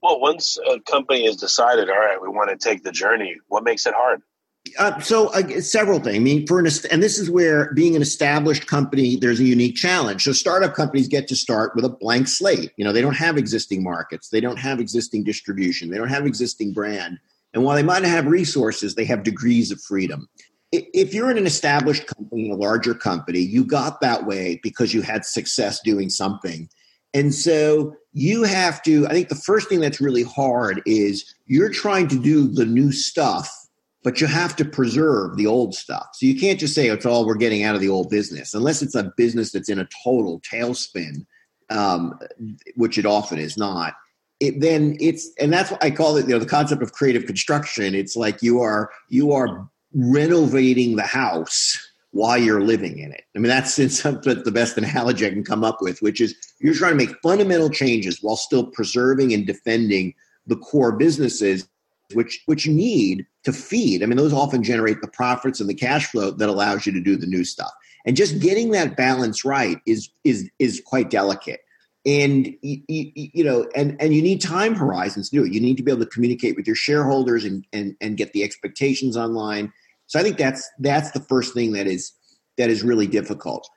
Well, 0.03 0.21
once 0.21 0.59
a 0.59 0.81
company 0.81 1.27
has 1.27 1.37
decided, 1.37 1.91
all 1.91 1.99
right, 1.99 2.21
we 2.21 2.29
want 2.29 2.51
to 2.51 2.57
take 2.57 2.85
the 2.85 2.93
journey, 2.93 3.37
what 3.49 3.65
makes 3.65 3.87
it 3.87 3.95
hard? 3.95 4.23
Uh, 4.79 4.99
so 5.01 5.29
uh, 5.29 5.61
several 5.61 5.99
things. 5.99 6.17
I 6.17 6.21
mean, 6.21 6.47
for 6.47 6.59
an 6.59 6.67
and 6.91 7.03
this 7.03 7.19
is 7.19 7.31
where 7.31 7.73
being 7.75 7.97
an 7.97 8.03
established 8.03 8.67
company, 8.67 9.17
there's 9.17 9.41
a 9.41 9.45
unique 9.45 9.77
challenge. 9.77 10.25
So 10.25 10.33
startup 10.33 10.75
companies 10.75 11.09
get 11.09 11.29
to 11.29 11.37
start 11.37 11.75
with 11.75 11.85
a 11.85 11.89
blank 11.89 12.29
slate. 12.29 12.73
You 12.77 12.85
know, 12.85 12.93
they 12.93 13.01
don't 13.01 13.17
have 13.17 13.37
existing 13.37 13.83
markets, 13.83 14.29
they 14.29 14.41
don't 14.41 14.59
have 14.59 14.81
existing 14.81 15.25
distribution, 15.25 15.91
they 15.91 15.97
don't 15.97 16.09
have 16.09 16.27
existing 16.27 16.73
brand, 16.73 17.19
and 17.55 17.65
while 17.65 17.77
they 17.77 17.83
might 17.83 18.05
have 18.05 18.27
resources, 18.27 18.95
they 18.95 19.05
have 19.07 19.23
degrees 19.23 19.71
of 19.71 19.81
freedom. 19.81 20.29
If 20.71 21.15
you're 21.15 21.31
in 21.31 21.39
an 21.39 21.47
established 21.47 22.07
company, 22.07 22.51
a 22.51 22.55
larger 22.55 22.93
company, 22.95 23.39
you 23.39 23.65
got 23.65 24.03
that 24.03 24.27
way 24.27 24.61
because 24.63 24.93
you 24.93 25.01
had 25.01 25.25
success 25.25 25.81
doing 25.81 26.11
something, 26.11 26.69
and 27.15 27.35
so 27.35 27.95
you 28.19 28.43
have 28.43 28.83
to 28.83 29.07
i 29.07 29.11
think 29.11 29.29
the 29.29 29.35
first 29.35 29.69
thing 29.69 29.81
that's 29.81 30.01
really 30.01 30.23
hard 30.23 30.83
is 30.87 31.35
you're 31.47 31.71
trying 31.71 32.09
to 32.09 32.21
do 32.21 32.49
the 32.49 32.67
new 32.67 32.93
stuff 32.93 33.51
but 34.05 34.21
you 34.21 34.27
have 34.27 34.55
to 34.57 34.65
preserve 34.65 35.37
the 35.37 35.47
old 35.47 35.75
stuff. 35.75 36.07
So 36.15 36.25
you 36.25 36.39
can't 36.39 36.59
just 36.59 36.73
say 36.73 36.87
it's 36.87 37.05
all 37.05 37.27
we're 37.27 37.35
getting 37.35 37.65
out 37.65 37.75
of 37.75 37.81
the 37.81 37.89
old 37.89 38.09
business 38.09 38.55
unless 38.55 38.81
it's 38.81 38.95
a 38.95 39.13
business 39.17 39.51
that's 39.51 39.69
in 39.69 39.81
a 39.81 39.89
total 40.05 40.41
tailspin 40.41 41.27
um, 41.71 42.19
which 42.77 42.99
it 42.99 43.07
often 43.07 43.39
is 43.39 43.57
not. 43.57 43.95
It, 44.41 44.61
then 44.61 44.97
it's 45.01 45.29
and 45.41 45.53
that's 45.53 45.73
what 45.73 45.83
i 45.83 45.91
call 45.91 46.17
it 46.17 46.29
you 46.29 46.33
know 46.33 46.39
the 46.39 46.47
concept 46.47 46.81
of 46.81 46.93
creative 46.93 47.27
construction. 47.27 47.95
It's 47.95 48.15
like 48.15 48.41
you 48.41 48.61
are 48.61 48.91
you 49.09 49.33
are 49.33 49.69
renovating 49.93 50.95
the 50.95 51.03
house 51.03 51.77
while 52.19 52.37
you're 52.37 52.61
living 52.61 52.99
in 52.99 53.13
it. 53.13 53.23
I 53.37 53.39
mean, 53.39 53.49
that's 53.49 53.79
in 53.79 53.91
some, 54.01 54.21
the 54.23 54.51
best 54.53 54.77
analogy 54.77 55.27
I 55.27 55.31
can 55.31 55.45
come 55.45 55.63
up 55.63 55.79
with, 55.81 56.03
which 56.03 56.21
is 56.21 56.35
you're 56.59 56.75
trying 56.75 56.99
to 56.99 57.07
make 57.07 57.17
fundamental 57.23 57.71
changes 57.71 58.19
while 58.21 58.37
still 58.37 58.67
preserving 58.67 59.33
and 59.33 59.47
defending 59.47 60.15
the 60.47 60.57
core 60.57 60.93
businesses 60.93 61.69
which 62.15 62.41
which 62.47 62.65
you 62.65 62.73
need 62.73 63.27
to 63.45 63.53
feed. 63.53 64.03
I 64.03 64.07
mean, 64.07 64.17
those 64.17 64.33
often 64.33 64.63
generate 64.63 65.03
the 65.03 65.09
profits 65.09 65.61
and 65.61 65.69
the 65.69 65.75
cash 65.75 66.07
flow 66.07 66.31
that 66.31 66.49
allows 66.49 66.87
you 66.87 66.93
to 66.93 67.01
do 67.01 67.17
the 67.17 67.27
new 67.27 67.45
stuff. 67.45 67.71
And 68.07 68.17
just 68.17 68.41
getting 68.41 68.71
that 68.71 68.97
balance 68.97 69.45
right 69.45 69.79
is 69.87 70.09
is 70.25 70.51
is 70.59 70.83
quite 70.85 71.11
delicate. 71.11 71.61
And 72.07 72.55
you, 72.63 72.81
you, 72.89 73.45
know, 73.45 73.69
and 73.77 74.01
and 74.01 74.15
you 74.15 74.23
need 74.23 74.41
time 74.41 74.75
horizons 74.75 75.29
to 75.29 75.37
do 75.37 75.45
it. 75.45 75.53
You 75.53 75.61
need 75.61 75.77
to 75.77 75.83
be 75.83 75.91
able 75.91 76.05
to 76.05 76.11
communicate 76.11 76.57
with 76.57 76.67
your 76.67 76.77
shareholders 76.77 77.45
and 77.45 77.67
and 77.75 77.95
and 78.01 78.17
get 78.17 78.33
the 78.33 78.43
expectations 78.43 79.15
online 79.15 79.71
so 80.09 80.19
I 80.19 80.23
think 80.23 80.39
that's 80.39 80.69
that's 80.81 81.13
the 81.13 81.21
first 81.21 81.55
thing 81.55 81.73
that 81.73 81.87
is 81.87 82.13
that 82.57 82.71
is 82.71 82.83
really 82.83 83.07
difficult. 83.07 83.69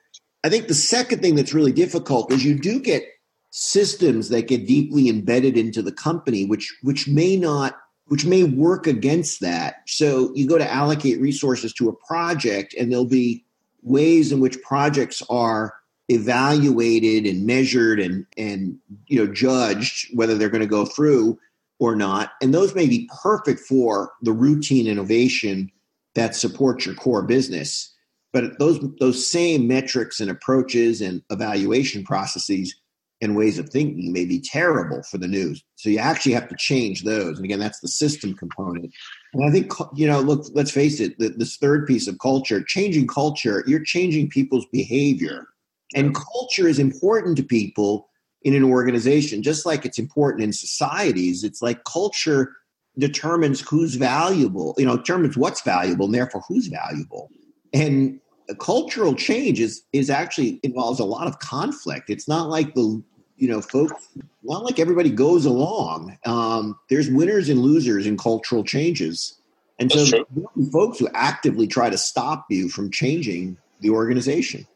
I 0.42 0.48
think 0.48 0.66
the 0.66 0.74
second 0.74 1.20
thing 1.20 1.36
that's 1.36 1.54
really 1.54 1.72
difficult 1.72 2.32
is 2.32 2.44
you 2.44 2.58
do 2.58 2.80
get 2.80 3.04
systems 3.50 4.30
that 4.30 4.48
get 4.48 4.66
deeply 4.66 5.08
embedded 5.08 5.56
into 5.56 5.82
the 5.82 5.92
company, 5.92 6.46
which 6.46 6.74
which 6.82 7.06
may 7.06 7.36
not 7.36 7.76
which 8.06 8.24
may 8.24 8.44
work 8.44 8.86
against 8.86 9.40
that. 9.40 9.76
So 9.86 10.32
you 10.34 10.48
go 10.48 10.58
to 10.58 10.70
allocate 10.70 11.20
resources 11.20 11.72
to 11.74 11.88
a 11.88 11.96
project, 12.06 12.74
and 12.74 12.90
there'll 12.90 13.04
be 13.04 13.44
ways 13.82 14.32
in 14.32 14.40
which 14.40 14.60
projects 14.62 15.22
are 15.28 15.74
evaluated 16.08 17.26
and 17.26 17.46
measured 17.46 18.00
and 18.00 18.26
and 18.38 18.78
you 19.06 19.18
know 19.18 19.30
judged 19.30 20.08
whether 20.14 20.36
they're 20.36 20.48
going 20.48 20.62
to 20.62 20.66
go 20.66 20.86
through 20.86 21.38
or 21.78 21.94
not. 21.94 22.32
And 22.40 22.54
those 22.54 22.74
may 22.74 22.86
be 22.86 23.10
perfect 23.22 23.60
for 23.60 24.12
the 24.22 24.32
routine 24.32 24.86
innovation 24.86 25.70
that 26.14 26.34
supports 26.34 26.86
your 26.86 26.94
core 26.94 27.22
business. 27.22 27.94
But 28.32 28.58
those 28.58 28.80
those 28.98 29.26
same 29.26 29.68
metrics 29.68 30.20
and 30.20 30.30
approaches 30.30 31.00
and 31.00 31.22
evaluation 31.30 32.04
processes 32.04 32.74
and 33.20 33.36
ways 33.36 33.58
of 33.58 33.68
thinking 33.68 34.12
may 34.12 34.24
be 34.24 34.40
terrible 34.40 35.02
for 35.04 35.16
the 35.16 35.28
news. 35.28 35.62
So 35.76 35.88
you 35.88 35.98
actually 35.98 36.32
have 36.32 36.48
to 36.48 36.56
change 36.56 37.04
those. 37.04 37.36
And 37.36 37.44
again, 37.44 37.60
that's 37.60 37.78
the 37.78 37.88
system 37.88 38.34
component. 38.34 38.92
And 39.32 39.44
I 39.48 39.52
think 39.52 39.72
you 39.94 40.08
know, 40.08 40.20
look, 40.20 40.46
let's 40.54 40.72
face 40.72 40.98
it. 40.98 41.14
this 41.18 41.56
third 41.56 41.86
piece 41.86 42.08
of 42.08 42.18
culture, 42.18 42.62
changing 42.62 43.06
culture, 43.06 43.62
you're 43.66 43.84
changing 43.84 44.30
people's 44.30 44.66
behavior, 44.72 45.46
and 45.94 46.14
culture 46.14 46.66
is 46.66 46.78
important 46.78 47.36
to 47.36 47.42
people 47.42 48.08
in 48.44 48.54
an 48.54 48.64
organization, 48.64 49.42
just 49.42 49.64
like 49.64 49.84
it's 49.84 49.98
important 49.98 50.42
in 50.42 50.52
societies. 50.52 51.44
It's 51.44 51.62
like 51.62 51.84
culture 51.84 52.56
determines 52.98 53.60
who's 53.60 53.94
valuable, 53.94 54.74
you 54.76 54.86
know, 54.86 54.96
determines 54.96 55.36
what's 55.36 55.62
valuable 55.62 56.06
and 56.06 56.14
therefore 56.14 56.42
who's 56.48 56.66
valuable. 56.66 57.30
And 57.72 58.20
cultural 58.58 59.14
change 59.14 59.60
is 59.60 59.82
is 59.92 60.10
actually 60.10 60.60
involves 60.62 61.00
a 61.00 61.04
lot 61.04 61.26
of 61.26 61.38
conflict. 61.38 62.10
It's 62.10 62.28
not 62.28 62.48
like 62.48 62.74
the 62.74 63.02
you 63.36 63.48
know 63.48 63.60
folks 63.60 64.08
not 64.42 64.64
like 64.64 64.78
everybody 64.78 65.10
goes 65.10 65.46
along. 65.46 66.18
Um, 66.26 66.78
there's 66.90 67.10
winners 67.10 67.48
and 67.48 67.60
losers 67.60 68.06
in 68.06 68.16
cultural 68.16 68.64
changes. 68.64 69.38
And 69.78 69.90
That's 69.90 70.10
so 70.10 70.24
folks 70.70 70.98
who 70.98 71.08
actively 71.14 71.66
try 71.66 71.90
to 71.90 71.98
stop 71.98 72.46
you 72.50 72.68
from 72.68 72.90
changing 72.90 73.56
the 73.80 73.90
organization. 73.90 74.66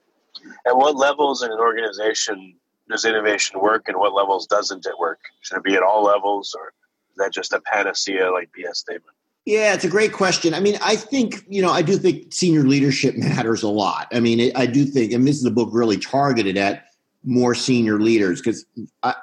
At 0.66 0.76
what 0.76 0.96
levels 0.96 1.42
in 1.42 1.52
an 1.52 1.58
organization 1.58 2.54
does 2.88 3.04
innovation 3.04 3.60
work 3.60 3.88
and 3.88 3.98
what 3.98 4.14
levels 4.14 4.46
doesn't 4.46 4.86
it 4.86 4.98
work? 4.98 5.18
Should 5.40 5.58
it 5.58 5.64
be 5.64 5.74
at 5.74 5.82
all 5.82 6.02
levels 6.02 6.56
or 6.58 6.72
that 7.16 7.32
just 7.32 7.52
a 7.52 7.60
panacea 7.60 8.30
like 8.30 8.50
BS 8.56 8.76
statement? 8.76 9.16
Yeah, 9.44 9.74
it's 9.74 9.84
a 9.84 9.88
great 9.88 10.12
question. 10.12 10.54
I 10.54 10.60
mean, 10.60 10.76
I 10.82 10.96
think, 10.96 11.44
you 11.48 11.62
know, 11.62 11.70
I 11.70 11.80
do 11.80 11.96
think 11.96 12.32
senior 12.32 12.64
leadership 12.64 13.16
matters 13.16 13.62
a 13.62 13.68
lot. 13.68 14.08
I 14.12 14.18
mean, 14.18 14.50
I 14.56 14.66
do 14.66 14.84
think, 14.84 15.12
and 15.12 15.26
this 15.26 15.36
is 15.36 15.44
a 15.44 15.52
book 15.52 15.68
really 15.72 15.98
targeted 15.98 16.56
at 16.56 16.86
more 17.24 17.54
senior 17.54 18.00
leaders 18.00 18.40
because 18.40 18.64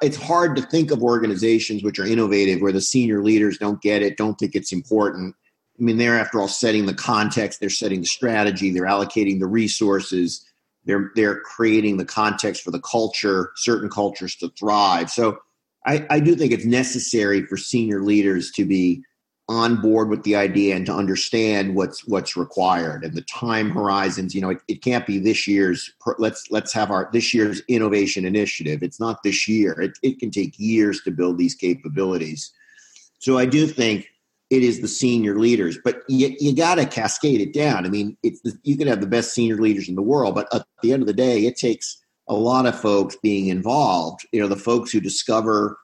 it's 0.01 0.17
hard 0.17 0.55
to 0.55 0.61
think 0.61 0.91
of 0.91 1.03
organizations 1.03 1.83
which 1.83 1.99
are 1.99 2.05
innovative 2.05 2.61
where 2.61 2.71
the 2.71 2.81
senior 2.81 3.21
leaders 3.23 3.57
don't 3.57 3.81
get 3.81 4.01
it, 4.01 4.17
don't 4.17 4.35
think 4.35 4.55
it's 4.55 4.71
important. 4.71 5.35
I 5.79 5.83
mean, 5.83 5.97
they're 5.97 6.19
after 6.19 6.39
all 6.39 6.47
setting 6.47 6.85
the 6.85 6.93
context, 6.93 7.59
they're 7.59 7.69
setting 7.69 8.01
the 8.01 8.05
strategy, 8.05 8.71
they're 8.71 8.83
allocating 8.83 9.39
the 9.39 9.47
resources, 9.47 10.45
they're 10.85 11.11
they're 11.15 11.39
creating 11.39 11.97
the 11.97 12.05
context 12.05 12.61
for 12.61 12.71
the 12.71 12.79
culture, 12.79 13.51
certain 13.55 13.89
cultures 13.89 14.35
to 14.37 14.49
thrive. 14.49 15.09
So 15.09 15.39
I, 15.85 16.05
I 16.09 16.19
do 16.19 16.35
think 16.35 16.51
it's 16.51 16.65
necessary 16.65 17.45
for 17.45 17.57
senior 17.57 18.01
leaders 18.01 18.51
to 18.51 18.65
be 18.65 19.03
on 19.49 19.81
board 19.81 20.09
with 20.09 20.23
the 20.23 20.35
idea 20.35 20.75
and 20.75 20.85
to 20.85 20.93
understand 20.93 21.75
what's 21.75 22.07
what's 22.07 22.37
required 22.37 23.03
and 23.03 23.13
the 23.13 23.23
time 23.23 23.69
horizons. 23.69 24.33
You 24.33 24.41
know 24.41 24.51
it, 24.51 24.59
it 24.67 24.81
can't 24.81 25.05
be 25.05 25.19
this 25.19 25.47
year's 25.47 25.91
let's 26.17 26.49
let's 26.49 26.71
have 26.73 26.91
our 26.91 27.09
this 27.11 27.33
year's 27.33 27.61
innovation 27.67 28.23
initiative. 28.25 28.81
It's 28.81 28.99
not 28.99 29.21
this 29.23 29.47
year. 29.47 29.79
It, 29.81 29.97
it 30.01 30.19
can 30.19 30.31
take 30.31 30.53
years 30.57 31.01
to 31.03 31.11
build 31.11 31.37
these 31.37 31.55
capabilities. 31.55 32.51
So 33.19 33.37
i 33.37 33.45
do 33.45 33.67
think 33.67 34.07
it 34.49 34.63
is 34.63 34.81
the 34.81 34.87
senior 34.87 35.39
leaders 35.39 35.77
but 35.83 36.03
you, 36.07 36.35
you 36.39 36.55
got 36.55 36.75
to 36.75 36.85
cascade 36.85 37.41
it 37.41 37.53
down. 37.53 37.85
I 37.85 37.89
mean 37.89 38.17
it's 38.23 38.41
the, 38.41 38.57
you 38.63 38.77
can 38.77 38.87
have 38.87 39.01
the 39.01 39.07
best 39.07 39.33
senior 39.33 39.57
leaders 39.57 39.89
in 39.89 39.95
the 39.95 40.01
world 40.01 40.35
but 40.35 40.53
at 40.53 40.65
the 40.81 40.93
end 40.93 41.03
of 41.03 41.07
the 41.07 41.13
day 41.13 41.45
it 41.45 41.57
takes 41.57 42.02
a 42.27 42.33
lot 42.33 42.65
of 42.65 42.79
folks 42.79 43.15
being 43.21 43.47
involved 43.47 44.25
you 44.31 44.39
know 44.39 44.47
the 44.47 44.55
folks 44.55 44.91
who 44.91 44.99
discover 44.99 45.77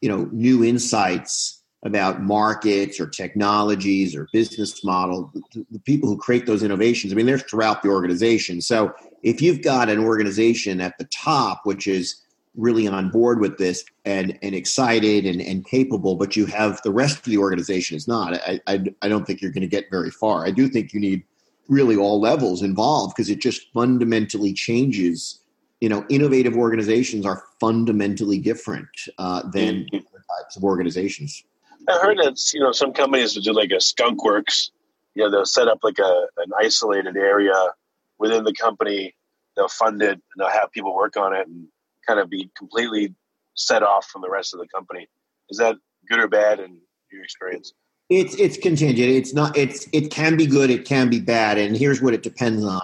you 0.00 0.08
know 0.08 0.28
new 0.32 0.64
insights 0.64 1.62
about 1.84 2.22
markets 2.22 2.98
or 2.98 3.06
technologies 3.06 4.16
or 4.16 4.26
business 4.32 4.82
model 4.84 5.30
the 5.70 5.78
people 5.80 6.08
who 6.08 6.16
create 6.16 6.46
those 6.46 6.62
innovations 6.62 7.12
i 7.12 7.16
mean 7.16 7.26
they're 7.26 7.38
throughout 7.38 7.82
the 7.82 7.88
organization. 7.88 8.60
So 8.60 8.94
if 9.22 9.40
you've 9.40 9.62
got 9.62 9.88
an 9.90 9.98
organization 9.98 10.80
at 10.80 10.96
the 10.98 11.04
top 11.04 11.60
which 11.64 11.86
is 11.86 12.22
really 12.56 12.86
on 12.86 13.10
board 13.10 13.40
with 13.40 13.58
this 13.58 13.84
and 14.04 14.38
and 14.42 14.54
excited 14.54 15.26
and, 15.26 15.40
and 15.40 15.66
capable 15.66 16.14
but 16.16 16.36
you 16.36 16.46
have 16.46 16.80
the 16.82 16.92
rest 16.92 17.18
of 17.18 17.24
the 17.24 17.38
organization 17.38 17.96
is 17.96 18.08
not 18.08 18.34
i 18.34 18.60
i, 18.66 18.82
I 19.02 19.08
don't 19.08 19.26
think 19.26 19.42
you're 19.42 19.50
going 19.50 19.62
to 19.62 19.66
get 19.68 19.90
very 19.90 20.10
far. 20.10 20.46
I 20.46 20.50
do 20.50 20.68
think 20.68 20.94
you 20.94 21.00
need 21.00 21.24
really 21.68 21.96
all 21.96 22.20
levels 22.20 22.62
involved 22.62 23.14
because 23.14 23.30
it 23.30 23.40
just 23.40 23.72
fundamentally 23.72 24.52
changes 24.52 25.40
you 25.80 25.88
know, 25.88 26.04
innovative 26.08 26.56
organizations 26.56 27.26
are 27.26 27.42
fundamentally 27.60 28.38
different 28.38 28.88
uh, 29.18 29.42
than 29.50 29.84
mm-hmm. 29.84 29.96
types 29.96 30.56
of 30.56 30.64
organizations. 30.64 31.44
I 31.88 31.98
heard 31.98 32.18
that 32.18 32.38
you 32.54 32.60
know 32.60 32.72
some 32.72 32.92
companies 32.92 33.34
will 33.34 33.42
do 33.42 33.52
like 33.52 33.70
a 33.70 33.80
skunk 33.80 34.24
works. 34.24 34.70
You 35.14 35.24
know, 35.24 35.30
they'll 35.30 35.46
set 35.46 35.68
up 35.68 35.80
like 35.82 35.98
a 35.98 36.26
an 36.38 36.50
isolated 36.58 37.16
area 37.16 37.70
within 38.18 38.44
the 38.44 38.54
company. 38.54 39.14
They'll 39.56 39.68
fund 39.68 40.02
it 40.02 40.12
and 40.12 40.22
they'll 40.38 40.48
have 40.48 40.72
people 40.72 40.94
work 40.94 41.16
on 41.16 41.34
it 41.34 41.46
and 41.46 41.68
kind 42.06 42.18
of 42.18 42.28
be 42.28 42.50
completely 42.56 43.14
set 43.54 43.82
off 43.82 44.06
from 44.06 44.22
the 44.22 44.30
rest 44.30 44.52
of 44.54 44.60
the 44.60 44.66
company. 44.66 45.08
Is 45.50 45.58
that 45.58 45.76
good 46.08 46.18
or 46.18 46.28
bad 46.28 46.58
in 46.60 46.78
your 47.12 47.22
experience? 47.22 47.72
It's 48.10 48.34
it's 48.36 48.56
contingent. 48.56 49.10
It's 49.10 49.34
not. 49.34 49.56
It's 49.56 49.86
it 49.92 50.10
can 50.10 50.36
be 50.36 50.46
good. 50.46 50.70
It 50.70 50.84
can 50.84 51.08
be 51.08 51.20
bad. 51.20 51.58
And 51.58 51.76
here's 51.76 52.02
what 52.02 52.14
it 52.14 52.22
depends 52.22 52.64
on 52.64 52.82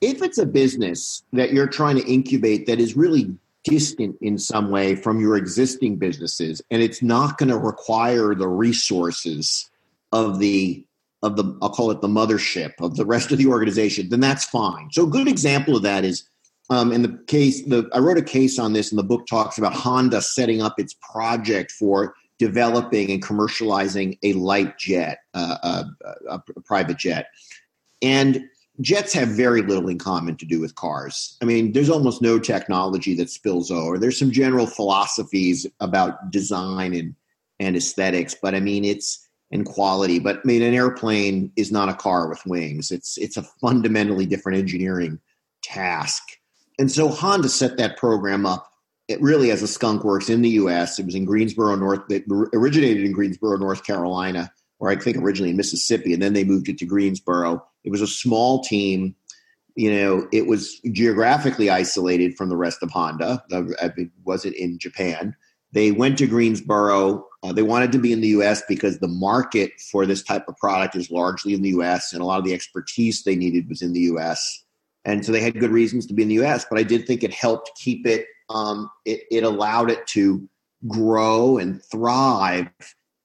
if 0.00 0.22
it's 0.22 0.38
a 0.38 0.46
business 0.46 1.22
that 1.32 1.52
you're 1.52 1.68
trying 1.68 1.96
to 1.96 2.06
incubate 2.06 2.66
that 2.66 2.80
is 2.80 2.96
really 2.96 3.36
distant 3.64 4.16
in 4.20 4.38
some 4.38 4.70
way 4.70 4.94
from 4.94 5.20
your 5.20 5.36
existing 5.36 5.96
businesses 5.96 6.62
and 6.70 6.82
it's 6.82 7.02
not 7.02 7.38
going 7.38 7.48
to 7.48 7.58
require 7.58 8.34
the 8.34 8.48
resources 8.48 9.68
of 10.12 10.38
the 10.38 10.84
of 11.22 11.36
the 11.36 11.58
I'll 11.60 11.70
call 11.70 11.90
it 11.90 12.00
the 12.00 12.08
mothership 12.08 12.74
of 12.80 12.96
the 12.96 13.04
rest 13.04 13.32
of 13.32 13.38
the 13.38 13.46
organization, 13.46 14.08
then 14.08 14.20
that's 14.20 14.44
fine. 14.44 14.88
So 14.92 15.04
a 15.04 15.10
good 15.10 15.26
example 15.26 15.76
of 15.76 15.82
that 15.82 16.04
is 16.04 16.28
um, 16.70 16.92
in 16.92 17.02
the 17.02 17.18
case 17.26 17.64
the 17.64 17.88
I 17.92 17.98
wrote 17.98 18.18
a 18.18 18.22
case 18.22 18.58
on 18.58 18.72
this 18.72 18.92
and 18.92 18.98
the 18.98 19.04
book 19.04 19.26
talks 19.26 19.58
about 19.58 19.74
Honda 19.74 20.22
setting 20.22 20.62
up 20.62 20.78
its 20.78 20.94
project 20.94 21.72
for 21.72 22.14
developing 22.38 23.10
and 23.10 23.20
commercializing 23.22 24.16
a 24.22 24.32
light 24.34 24.78
jet, 24.78 25.18
uh, 25.34 25.56
a, 25.62 25.84
a, 26.30 26.42
a 26.56 26.60
private 26.60 26.96
jet, 26.96 27.26
and 28.00 28.44
jets 28.80 29.12
have 29.12 29.28
very 29.28 29.62
little 29.62 29.88
in 29.88 29.98
common 29.98 30.36
to 30.36 30.46
do 30.46 30.60
with 30.60 30.74
cars. 30.74 31.36
I 31.42 31.44
mean, 31.44 31.72
there's 31.72 31.90
almost 31.90 32.22
no 32.22 32.38
technology 32.38 33.14
that 33.14 33.30
spills 33.30 33.70
over. 33.70 33.98
There's 33.98 34.18
some 34.18 34.30
general 34.30 34.66
philosophies 34.66 35.66
about 35.80 36.30
design 36.30 36.94
and 36.94 37.14
and 37.60 37.76
aesthetics, 37.76 38.36
but 38.40 38.54
I 38.54 38.60
mean, 38.60 38.84
it's 38.84 39.26
and 39.50 39.64
quality. 39.64 40.18
But 40.18 40.36
I 40.36 40.40
mean, 40.44 40.62
an 40.62 40.74
airplane 40.74 41.50
is 41.56 41.72
not 41.72 41.88
a 41.88 41.94
car 41.94 42.28
with 42.28 42.44
wings. 42.46 42.90
It's 42.90 43.16
it's 43.18 43.36
a 43.36 43.42
fundamentally 43.42 44.26
different 44.26 44.58
engineering 44.58 45.18
task. 45.62 46.22
And 46.78 46.90
so 46.90 47.08
Honda 47.08 47.48
set 47.48 47.76
that 47.78 47.96
program 47.96 48.46
up 48.46 48.70
It 49.08 49.20
really 49.20 49.50
as 49.50 49.62
a 49.62 49.68
skunk 49.68 50.04
works 50.04 50.28
in 50.28 50.42
the 50.42 50.50
U.S. 50.50 50.98
It 50.98 51.06
was 51.06 51.14
in 51.14 51.24
Greensboro, 51.24 51.74
North. 51.76 52.02
It 52.10 52.24
originated 52.28 53.04
in 53.04 53.12
Greensboro, 53.12 53.56
North 53.56 53.84
Carolina, 53.84 54.52
or 54.78 54.90
I 54.90 54.96
think 54.96 55.16
originally 55.16 55.50
in 55.50 55.56
Mississippi, 55.56 56.12
and 56.12 56.22
then 56.22 56.34
they 56.34 56.44
moved 56.44 56.68
it 56.68 56.78
to 56.78 56.84
Greensboro. 56.84 57.66
It 57.88 57.90
was 57.90 58.02
a 58.02 58.06
small 58.06 58.62
team. 58.62 59.16
You 59.74 59.90
know, 59.90 60.28
it 60.30 60.46
was 60.46 60.78
geographically 60.92 61.70
isolated 61.70 62.36
from 62.36 62.50
the 62.50 62.56
rest 62.56 62.82
of 62.82 62.90
Honda. 62.90 63.42
It 63.50 64.10
wasn't 64.24 64.56
in 64.56 64.78
Japan. 64.78 65.34
They 65.72 65.92
went 65.92 66.18
to 66.18 66.26
Greensboro. 66.26 67.26
Uh, 67.42 67.52
they 67.54 67.62
wanted 67.62 67.90
to 67.92 67.98
be 67.98 68.12
in 68.12 68.20
the 68.20 68.28
U.S. 68.28 68.62
because 68.68 68.98
the 68.98 69.08
market 69.08 69.72
for 69.90 70.04
this 70.04 70.22
type 70.22 70.46
of 70.48 70.56
product 70.58 70.96
is 70.96 71.10
largely 71.10 71.54
in 71.54 71.62
the 71.62 71.70
U.S. 71.70 72.12
and 72.12 72.20
a 72.20 72.26
lot 72.26 72.38
of 72.38 72.44
the 72.44 72.52
expertise 72.52 73.22
they 73.22 73.36
needed 73.36 73.70
was 73.70 73.80
in 73.80 73.94
the 73.94 74.00
U.S. 74.00 74.64
And 75.06 75.24
so 75.24 75.32
they 75.32 75.40
had 75.40 75.58
good 75.58 75.70
reasons 75.70 76.04
to 76.08 76.14
be 76.14 76.24
in 76.24 76.28
the 76.28 76.34
U.S. 76.34 76.66
But 76.68 76.78
I 76.78 76.82
did 76.82 77.06
think 77.06 77.22
it 77.22 77.32
helped 77.32 77.70
keep 77.78 78.06
it. 78.06 78.26
Um, 78.50 78.90
it, 79.06 79.22
it 79.30 79.44
allowed 79.44 79.90
it 79.90 80.06
to 80.08 80.46
grow 80.88 81.56
and 81.56 81.82
thrive 81.84 82.68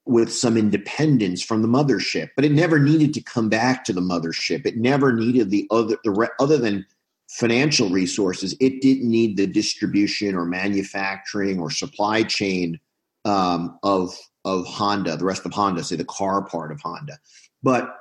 with 0.05 0.31
some 0.31 0.57
independence 0.57 1.41
from 1.41 1.61
the 1.61 1.67
mothership. 1.67 2.29
But 2.35 2.45
it 2.45 2.51
never 2.51 2.79
needed 2.79 3.13
to 3.13 3.21
come 3.21 3.49
back 3.49 3.85
to 3.85 3.93
the 3.93 4.01
mothership. 4.01 4.65
It 4.65 4.77
never 4.77 5.13
needed 5.13 5.49
the 5.49 5.67
other 5.71 5.97
the 6.03 6.29
other 6.39 6.57
than 6.57 6.85
financial 7.29 7.89
resources. 7.89 8.55
It 8.59 8.81
didn't 8.81 9.09
need 9.09 9.37
the 9.37 9.47
distribution 9.47 10.35
or 10.35 10.45
manufacturing 10.45 11.59
or 11.59 11.71
supply 11.71 12.23
chain 12.23 12.79
um, 13.25 13.77
of 13.83 14.17
of 14.45 14.65
Honda, 14.67 15.15
the 15.15 15.25
rest 15.25 15.45
of 15.45 15.53
Honda, 15.53 15.83
say 15.83 15.95
the 15.95 16.05
car 16.05 16.43
part 16.43 16.71
of 16.71 16.81
Honda. 16.81 17.17
But 17.61 17.95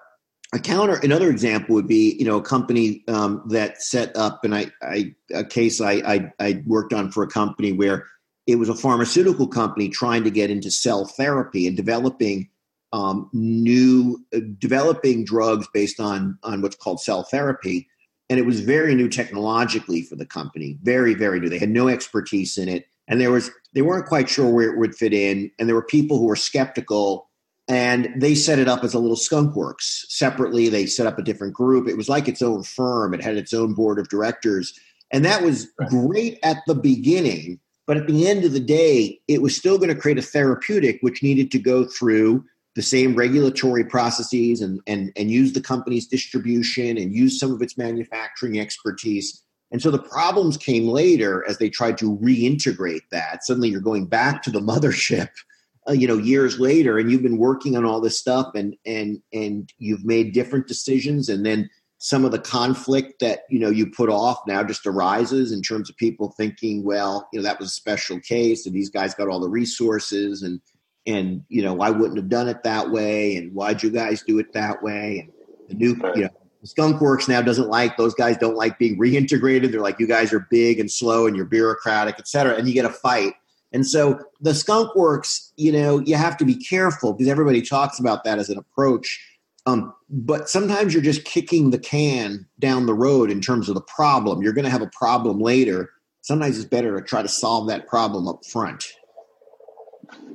a 0.52 0.58
counter, 0.58 0.96
another 0.96 1.30
example 1.30 1.74
would 1.74 1.86
be, 1.86 2.16
you 2.18 2.26
know, 2.26 2.36
a 2.36 2.42
company 2.42 3.04
um, 3.08 3.42
that 3.46 3.80
set 3.80 4.14
up, 4.16 4.44
and 4.44 4.54
I, 4.54 4.66
I 4.82 5.14
a 5.32 5.44
case 5.44 5.80
I, 5.80 5.92
I, 5.92 6.32
I 6.40 6.62
worked 6.66 6.92
on 6.92 7.10
for 7.10 7.22
a 7.22 7.28
company 7.28 7.72
where 7.72 8.06
it 8.46 8.56
was 8.56 8.68
a 8.68 8.74
pharmaceutical 8.74 9.46
company 9.46 9.88
trying 9.88 10.24
to 10.24 10.30
get 10.30 10.50
into 10.50 10.70
cell 10.70 11.04
therapy 11.06 11.66
and 11.66 11.76
developing 11.76 12.48
um, 12.92 13.30
new, 13.32 14.22
uh, 14.34 14.40
developing 14.58 15.24
drugs 15.24 15.66
based 15.72 15.98
on 16.00 16.38
on 16.42 16.60
what's 16.60 16.76
called 16.76 17.00
cell 17.00 17.22
therapy, 17.22 17.88
and 18.28 18.38
it 18.38 18.46
was 18.46 18.60
very 18.60 18.94
new 18.94 19.08
technologically 19.08 20.02
for 20.02 20.16
the 20.16 20.26
company, 20.26 20.78
very 20.82 21.14
very 21.14 21.40
new. 21.40 21.48
They 21.48 21.58
had 21.58 21.70
no 21.70 21.88
expertise 21.88 22.58
in 22.58 22.68
it, 22.68 22.86
and 23.08 23.20
there 23.20 23.30
was 23.30 23.50
they 23.74 23.82
weren't 23.82 24.06
quite 24.06 24.28
sure 24.28 24.50
where 24.50 24.70
it 24.70 24.78
would 24.78 24.94
fit 24.94 25.14
in, 25.14 25.50
and 25.58 25.68
there 25.68 25.76
were 25.76 25.82
people 25.82 26.18
who 26.18 26.26
were 26.26 26.36
skeptical. 26.36 27.28
And 27.68 28.12
they 28.16 28.34
set 28.34 28.58
it 28.58 28.66
up 28.68 28.82
as 28.82 28.92
a 28.92 28.98
little 28.98 29.16
skunk 29.16 29.54
works. 29.54 30.04
Separately 30.08 30.68
they 30.68 30.84
set 30.84 31.06
up 31.06 31.16
a 31.16 31.22
different 31.22 31.54
group. 31.54 31.88
It 31.88 31.96
was 31.96 32.08
like 32.08 32.26
its 32.26 32.42
own 32.42 32.64
firm. 32.64 33.14
It 33.14 33.22
had 33.22 33.36
its 33.36 33.54
own 33.54 33.72
board 33.72 34.00
of 34.00 34.08
directors. 34.08 34.74
And 35.12 35.24
that 35.24 35.42
was 35.42 35.68
right. 35.78 35.88
great 35.88 36.38
at 36.42 36.58
the 36.66 36.74
beginning 36.74 37.60
but 37.86 37.96
at 37.96 38.06
the 38.06 38.28
end 38.28 38.44
of 38.44 38.52
the 38.52 38.60
day 38.60 39.20
it 39.28 39.42
was 39.42 39.56
still 39.56 39.78
going 39.78 39.94
to 39.94 40.00
create 40.00 40.18
a 40.18 40.22
therapeutic 40.22 40.98
which 41.00 41.22
needed 41.22 41.50
to 41.50 41.58
go 41.58 41.84
through 41.84 42.44
the 42.74 42.82
same 42.82 43.14
regulatory 43.14 43.84
processes 43.84 44.60
and, 44.60 44.80
and, 44.86 45.12
and 45.16 45.30
use 45.30 45.52
the 45.52 45.60
company's 45.60 46.06
distribution 46.06 46.96
and 46.96 47.14
use 47.14 47.38
some 47.38 47.52
of 47.52 47.60
its 47.60 47.76
manufacturing 47.76 48.58
expertise. 48.58 49.42
And 49.70 49.82
so 49.82 49.90
the 49.90 49.98
problems 49.98 50.56
came 50.56 50.88
later 50.88 51.44
as 51.48 51.58
they 51.58 51.68
tried 51.68 51.98
to 51.98 52.16
reintegrate 52.18 53.02
that. 53.10 53.44
Suddenly 53.44 53.68
you're 53.68 53.80
going 53.80 54.06
back 54.06 54.42
to 54.42 54.50
the 54.50 54.60
mothership 54.60 55.28
uh, 55.88 55.92
you 55.92 56.06
know 56.06 56.16
years 56.16 56.58
later 56.60 56.98
and 56.98 57.10
you've 57.10 57.22
been 57.22 57.38
working 57.38 57.76
on 57.76 57.84
all 57.84 58.00
this 58.00 58.18
stuff 58.18 58.52
and 58.54 58.76
and 58.86 59.20
and 59.32 59.72
you've 59.78 60.04
made 60.04 60.32
different 60.32 60.66
decisions. 60.68 61.28
And 61.28 61.44
then 61.44 61.68
some 62.04 62.24
of 62.24 62.32
the 62.32 62.38
conflict 62.38 63.20
that 63.20 63.44
you 63.48 63.60
know 63.60 63.70
you 63.70 63.86
put 63.86 64.08
off 64.08 64.40
now 64.46 64.64
just 64.64 64.86
arises 64.86 65.52
in 65.52 65.62
terms 65.62 65.88
of 65.88 65.96
people 65.96 66.34
thinking 66.36 66.82
well 66.82 67.28
you 67.32 67.38
know 67.38 67.44
that 67.44 67.60
was 67.60 67.68
a 67.68 67.72
special 67.72 68.18
case 68.18 68.66
and 68.66 68.74
these 68.74 68.90
guys 68.90 69.14
got 69.14 69.28
all 69.28 69.38
the 69.38 69.48
resources 69.48 70.42
and 70.42 70.60
and 71.06 71.44
you 71.48 71.62
know 71.62 71.80
i 71.80 71.90
wouldn't 71.90 72.16
have 72.16 72.28
done 72.28 72.48
it 72.48 72.62
that 72.64 72.90
way 72.90 73.36
and 73.36 73.54
why'd 73.54 73.82
you 73.82 73.90
guys 73.90 74.22
do 74.22 74.38
it 74.38 74.52
that 74.52 74.82
way? 74.82 75.20
And 75.20 75.32
the 75.68 75.74
new 75.74 75.96
you 76.14 76.22
know 76.22 76.30
skunk 76.64 77.00
works 77.00 77.28
now 77.28 77.42
doesn't 77.42 77.68
like 77.68 77.96
those 77.96 78.14
guys 78.14 78.36
don't 78.36 78.56
like 78.56 78.78
being 78.78 78.98
reintegrated. 78.98 79.70
They're 79.70 79.80
like 79.80 79.98
you 79.98 80.06
guys 80.06 80.32
are 80.32 80.46
big 80.50 80.78
and 80.78 80.90
slow 80.90 81.26
and 81.26 81.36
you're 81.36 81.44
bureaucratic 81.44 82.16
et 82.18 82.28
cetera 82.28 82.54
and 82.54 82.68
you 82.68 82.74
get 82.74 82.84
a 82.84 82.90
fight. 82.90 83.34
And 83.72 83.86
so 83.86 84.20
the 84.40 84.54
skunk 84.54 84.94
works, 84.94 85.52
you 85.56 85.72
know, 85.72 85.98
you 86.00 86.14
have 86.16 86.36
to 86.36 86.44
be 86.44 86.54
careful 86.54 87.14
because 87.14 87.28
everybody 87.28 87.62
talks 87.62 87.98
about 87.98 88.22
that 88.24 88.38
as 88.38 88.50
an 88.50 88.58
approach. 88.58 89.20
Um, 89.66 89.94
but 90.08 90.48
sometimes 90.48 90.92
you're 90.92 91.02
just 91.02 91.24
kicking 91.24 91.70
the 91.70 91.78
can 91.78 92.46
down 92.58 92.86
the 92.86 92.94
road 92.94 93.30
in 93.30 93.40
terms 93.40 93.68
of 93.68 93.74
the 93.74 93.80
problem. 93.82 94.42
You're 94.42 94.52
going 94.52 94.64
to 94.64 94.70
have 94.70 94.82
a 94.82 94.90
problem 94.90 95.38
later. 95.38 95.90
Sometimes 96.22 96.58
it's 96.58 96.68
better 96.68 96.98
to 96.98 97.04
try 97.04 97.22
to 97.22 97.28
solve 97.28 97.68
that 97.68 97.86
problem 97.86 98.26
up 98.28 98.44
front. 98.44 98.84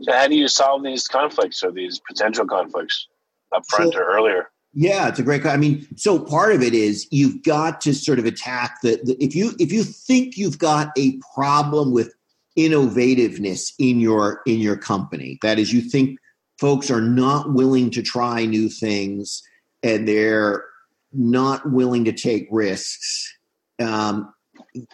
So, 0.01 0.13
how 0.13 0.27
do 0.27 0.35
you 0.35 0.47
solve 0.47 0.83
these 0.83 1.07
conflicts 1.07 1.63
or 1.63 1.71
these 1.71 1.99
potential 2.07 2.45
conflicts 2.45 3.07
up 3.53 3.63
front 3.69 3.93
so, 3.93 3.99
or 3.99 4.03
earlier? 4.03 4.49
Yeah, 4.73 5.07
it's 5.07 5.19
a 5.19 5.23
great. 5.23 5.45
I 5.45 5.57
mean, 5.57 5.87
so 5.95 6.19
part 6.19 6.53
of 6.53 6.61
it 6.61 6.73
is 6.73 7.07
you've 7.11 7.43
got 7.43 7.81
to 7.81 7.93
sort 7.93 8.19
of 8.19 8.25
attack 8.25 8.77
the, 8.81 8.99
the 9.03 9.17
if 9.23 9.35
you 9.35 9.53
if 9.59 9.71
you 9.71 9.83
think 9.83 10.37
you've 10.37 10.59
got 10.59 10.91
a 10.97 11.17
problem 11.33 11.91
with 11.91 12.13
innovativeness 12.57 13.73
in 13.79 13.99
your 13.99 14.41
in 14.45 14.59
your 14.59 14.77
company. 14.77 15.39
That 15.41 15.59
is, 15.59 15.73
you 15.73 15.81
think 15.81 16.19
folks 16.59 16.89
are 16.89 17.01
not 17.01 17.53
willing 17.53 17.89
to 17.91 18.01
try 18.01 18.45
new 18.45 18.69
things 18.69 19.43
and 19.83 20.07
they're 20.07 20.65
not 21.13 21.71
willing 21.71 22.05
to 22.05 22.11
take 22.11 22.47
risks. 22.51 23.33
Um, 23.79 24.33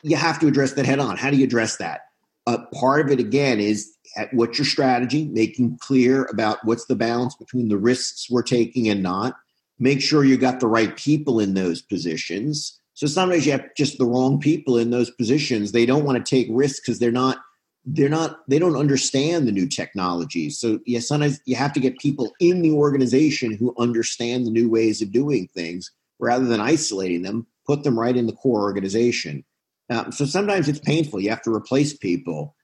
you 0.02 0.16
have 0.16 0.40
to 0.40 0.48
address 0.48 0.74
that 0.74 0.86
head 0.86 1.00
on. 1.00 1.18
How 1.18 1.30
do 1.30 1.38
you 1.38 1.46
address 1.46 1.78
that? 1.78 2.02
Uh, 2.46 2.58
part 2.74 3.06
of 3.06 3.12
it 3.12 3.20
again 3.20 3.60
is 3.60 3.96
what's 4.34 4.58
your 4.58 4.66
strategy, 4.66 5.26
making 5.26 5.78
clear 5.80 6.26
about 6.26 6.60
what's 6.64 6.86
the 6.86 6.96
balance 6.96 7.36
between 7.36 7.70
the 7.70 7.78
risks 7.78 8.30
we're 8.30 8.44
taking 8.44 8.90
and 8.90 9.02
not. 9.02 9.36
Make 9.80 10.02
sure 10.02 10.24
you 10.24 10.38
got 10.38 10.60
the 10.60 10.68
right 10.68 10.96
people 10.98 11.40
in 11.40 11.54
those 11.54 11.82
positions. 11.82 12.80
So 12.94 13.08
sometimes 13.08 13.46
you 13.46 13.54
have 13.54 13.74
just 13.76 13.98
the 13.98 14.06
wrong 14.06 14.40
people 14.40 14.78
in 14.78 14.92
those 14.92 15.10
positions. 15.10 15.72
They 15.72 15.86
don't 15.86 16.06
want 16.06 16.24
to 16.24 16.30
take 16.30 16.48
risks 16.52 16.82
because 16.82 17.00
they're 17.00 17.12
not 17.12 17.38
they're 17.86 18.10
not 18.10 18.40
they 18.48 18.60
don't 18.60 18.78
understand 18.78 19.46
the 19.46 19.52
new 19.52 19.68
technologies 19.68 20.58
so 20.58 20.80
yeah 20.86 21.00
sometimes 21.00 21.40
you 21.46 21.56
have 21.56 21.74
to 21.74 21.82
get 21.82 21.98
people 22.00 22.32
in 22.40 22.62
the 22.62 22.72
organization 22.72 23.52
who 23.58 23.76
understand 23.78 24.46
the 24.46 24.52
new 24.52 24.70
ways 24.70 25.02
of 25.02 25.12
doing 25.12 25.50
things 25.54 25.92
rather 26.20 26.46
than 26.46 26.62
isolating 26.62 27.24
them 27.24 27.46
put 27.66 27.84
them 27.84 28.00
right 28.00 28.16
in 28.16 28.28
the 28.28 28.34
core 28.34 28.62
organization. 28.62 29.44
Um, 29.90 30.12
so 30.12 30.26
sometimes 30.26 30.68
it's 30.68 30.80
painful. 30.80 31.20
You 31.20 31.30
have 31.30 31.42
to 31.44 31.54
replace 31.54 31.96
people. 31.96 32.56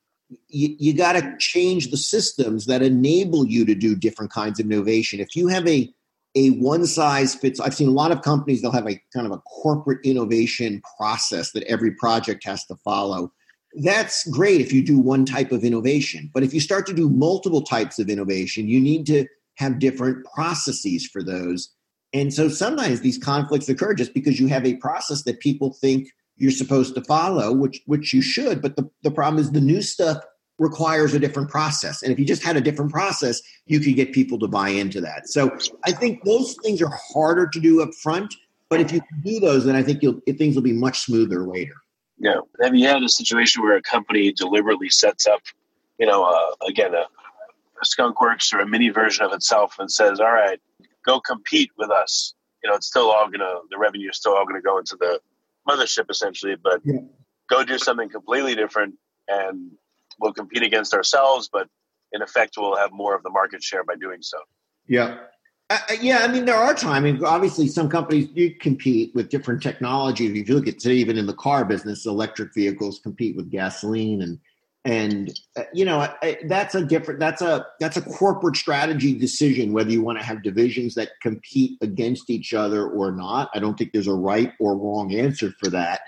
You, 0.47 0.75
you 0.79 0.93
got 0.93 1.13
to 1.13 1.35
change 1.39 1.91
the 1.91 1.97
systems 1.97 2.65
that 2.65 2.81
enable 2.81 3.45
you 3.45 3.65
to 3.65 3.75
do 3.75 3.95
different 3.95 4.31
kinds 4.31 4.59
of 4.59 4.65
innovation. 4.65 5.19
If 5.19 5.35
you 5.35 5.47
have 5.47 5.67
a 5.67 5.91
a 6.35 6.51
one 6.51 6.85
size 6.85 7.33
fits 7.33 7.59
i've 7.59 7.73
seen 7.73 7.87
a 7.87 7.91
lot 7.91 8.11
of 8.11 8.21
companies 8.21 8.61
they'll 8.61 8.71
have 8.71 8.87
a 8.87 9.01
kind 9.11 9.25
of 9.25 9.31
a 9.31 9.39
corporate 9.39 9.97
innovation 10.03 10.79
process 10.95 11.51
that 11.53 11.63
every 11.63 11.89
project 11.95 12.45
has 12.45 12.63
to 12.65 12.75
follow 12.83 13.31
that's 13.73 14.27
great 14.29 14.61
if 14.61 14.73
you 14.73 14.83
do 14.83 14.99
one 14.99 15.25
type 15.25 15.51
of 15.51 15.63
innovation. 15.63 16.29
But 16.33 16.43
if 16.43 16.53
you 16.53 16.59
start 16.59 16.85
to 16.87 16.93
do 16.93 17.09
multiple 17.09 17.61
types 17.61 17.99
of 17.99 18.09
innovation, 18.09 18.67
you 18.67 18.79
need 18.79 19.05
to 19.07 19.25
have 19.55 19.79
different 19.79 20.25
processes 20.33 21.05
for 21.05 21.21
those. 21.21 21.69
And 22.13 22.33
so 22.33 22.49
sometimes 22.49 23.01
these 23.01 23.17
conflicts 23.17 23.69
occur 23.69 23.93
just 23.93 24.13
because 24.13 24.39
you 24.39 24.47
have 24.47 24.65
a 24.65 24.75
process 24.75 25.23
that 25.23 25.39
people 25.39 25.73
think 25.73 26.07
you're 26.37 26.51
supposed 26.51 26.95
to 26.95 27.03
follow, 27.03 27.53
which 27.53 27.81
which 27.85 28.13
you 28.13 28.21
should. 28.21 28.61
But 28.61 28.75
the, 28.75 28.89
the 29.03 29.11
problem 29.11 29.39
is 29.39 29.51
the 29.51 29.61
new 29.61 29.81
stuff 29.81 30.23
requires 30.57 31.13
a 31.13 31.19
different 31.19 31.49
process. 31.49 32.01
And 32.01 32.11
if 32.11 32.19
you 32.19 32.25
just 32.25 32.43
had 32.43 32.57
a 32.57 32.61
different 32.61 32.91
process, 32.91 33.41
you 33.65 33.79
could 33.79 33.95
get 33.95 34.13
people 34.13 34.39
to 34.39 34.47
buy 34.47 34.69
into 34.69 34.99
that. 35.01 35.29
So 35.29 35.57
I 35.85 35.91
think 35.91 36.23
those 36.23 36.55
things 36.63 36.81
are 36.81 36.91
harder 37.13 37.47
to 37.47 37.59
do 37.59 37.81
up 37.81 37.93
front. 38.01 38.33
But 38.69 38.81
if 38.81 38.91
you 38.91 39.01
do 39.23 39.39
those, 39.39 39.65
then 39.65 39.75
I 39.75 39.83
think 39.83 40.01
you'll 40.01 40.19
things 40.37 40.55
will 40.55 40.63
be 40.63 40.73
much 40.73 40.99
smoother 40.99 41.45
later. 41.45 41.75
Yeah. 42.19 42.41
Have 42.61 42.75
you 42.75 42.87
had 42.87 43.01
a 43.01 43.09
situation 43.09 43.63
where 43.63 43.77
a 43.77 43.81
company 43.81 44.31
deliberately 44.31 44.89
sets 44.89 45.25
up, 45.25 45.41
you 45.97 46.05
know, 46.05 46.23
uh, 46.23 46.65
again, 46.67 46.93
a, 46.93 47.05
a 47.81 47.85
skunk 47.85 48.19
works 48.21 48.53
or 48.53 48.59
a 48.59 48.67
mini 48.67 48.89
version 48.89 49.25
of 49.25 49.31
itself 49.31 49.77
and 49.79 49.91
says, 49.91 50.19
all 50.19 50.31
right, 50.31 50.59
go 51.05 51.19
compete 51.19 51.71
with 51.77 51.89
us. 51.89 52.33
You 52.61 52.69
know, 52.69 52.75
it's 52.75 52.87
still 52.87 53.09
all 53.09 53.27
going 53.27 53.39
to, 53.39 53.61
the 53.69 53.77
revenue 53.77 54.09
is 54.09 54.17
still 54.17 54.33
all 54.33 54.43
going 54.43 54.61
to 54.61 54.61
go 54.61 54.77
into 54.77 54.97
the 54.97 55.19
mothership 55.67 56.09
essentially, 56.09 56.55
but 56.61 56.81
yeah. 56.83 56.99
go 57.49 57.63
do 57.63 57.77
something 57.77 58.09
completely 58.09 58.53
different 58.53 58.95
and 59.29 59.71
we'll 60.19 60.33
compete 60.33 60.63
against 60.63 60.93
ourselves, 60.93 61.49
but 61.51 61.69
in 62.11 62.21
effect, 62.21 62.55
we'll 62.57 62.75
have 62.75 62.91
more 62.91 63.15
of 63.15 63.23
the 63.23 63.29
market 63.29 63.63
share 63.63 63.83
by 63.83 63.95
doing 63.95 64.21
so. 64.21 64.39
Yeah. 64.87 65.19
Uh, 65.69 65.77
yeah, 66.01 66.19
I 66.19 66.27
mean, 66.27 66.45
there 66.45 66.55
are 66.55 66.73
times. 66.73 66.95
I 66.95 66.99
mean, 66.99 67.23
obviously, 67.23 67.67
some 67.67 67.89
companies 67.89 68.27
do 68.27 68.49
compete 68.55 69.13
with 69.13 69.29
different 69.29 69.61
technologies. 69.61 70.31
If 70.31 70.49
you 70.49 70.55
look 70.55 70.67
at 70.67 70.83
even 70.85 71.17
in 71.17 71.27
the 71.27 71.33
car 71.33 71.63
business, 71.63 72.07
electric 72.07 72.55
vehicles 72.55 72.99
compete 72.99 73.35
with 73.35 73.51
gasoline, 73.51 74.23
and 74.23 74.39
and 74.83 75.39
uh, 75.55 75.63
you 75.71 75.85
know 75.85 75.99
I, 75.99 76.39
that's 76.47 76.73
a 76.73 76.83
different. 76.83 77.19
That's 77.19 77.43
a 77.43 77.67
that's 77.79 77.97
a 77.97 78.01
corporate 78.01 78.57
strategy 78.57 79.13
decision 79.13 79.71
whether 79.71 79.91
you 79.91 80.01
want 80.01 80.17
to 80.17 80.25
have 80.25 80.41
divisions 80.41 80.95
that 80.95 81.11
compete 81.21 81.77
against 81.81 82.31
each 82.31 82.55
other 82.55 82.87
or 82.87 83.11
not. 83.11 83.51
I 83.53 83.59
don't 83.59 83.77
think 83.77 83.91
there's 83.93 84.07
a 84.07 84.13
right 84.13 84.53
or 84.59 84.75
wrong 84.75 85.13
answer 85.13 85.53
for 85.59 85.69
that. 85.69 86.01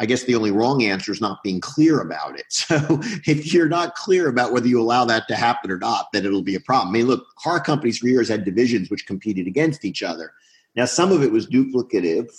I 0.00 0.06
guess 0.06 0.24
the 0.24 0.34
only 0.36 0.50
wrong 0.50 0.82
answer 0.84 1.10
is 1.10 1.20
not 1.20 1.42
being 1.42 1.60
clear 1.60 2.00
about 2.00 2.38
it. 2.38 2.46
So 2.68 3.00
if 3.26 3.52
you're 3.52 3.68
not 3.68 3.94
clear 3.94 4.28
about 4.28 4.52
whether 4.52 4.68
you 4.68 4.80
allow 4.80 5.04
that 5.06 5.26
to 5.28 5.36
happen 5.36 5.70
or 5.70 5.78
not, 5.78 6.08
then 6.12 6.26
it'll 6.26 6.42
be 6.42 6.54
a 6.54 6.60
problem. 6.60 6.88
I 6.88 6.98
mean, 6.98 7.06
look, 7.06 7.34
car 7.36 7.60
companies 7.60 7.98
for 7.98 8.08
years 8.08 8.28
had 8.28 8.44
divisions 8.44 8.90
which 8.90 9.06
competed 9.06 9.46
against 9.46 9.84
each 9.84 10.02
other. 10.02 10.32
Now, 10.76 10.84
some 10.84 11.12
of 11.12 11.22
it 11.22 11.32
was 11.32 11.46
duplicative, 11.46 12.30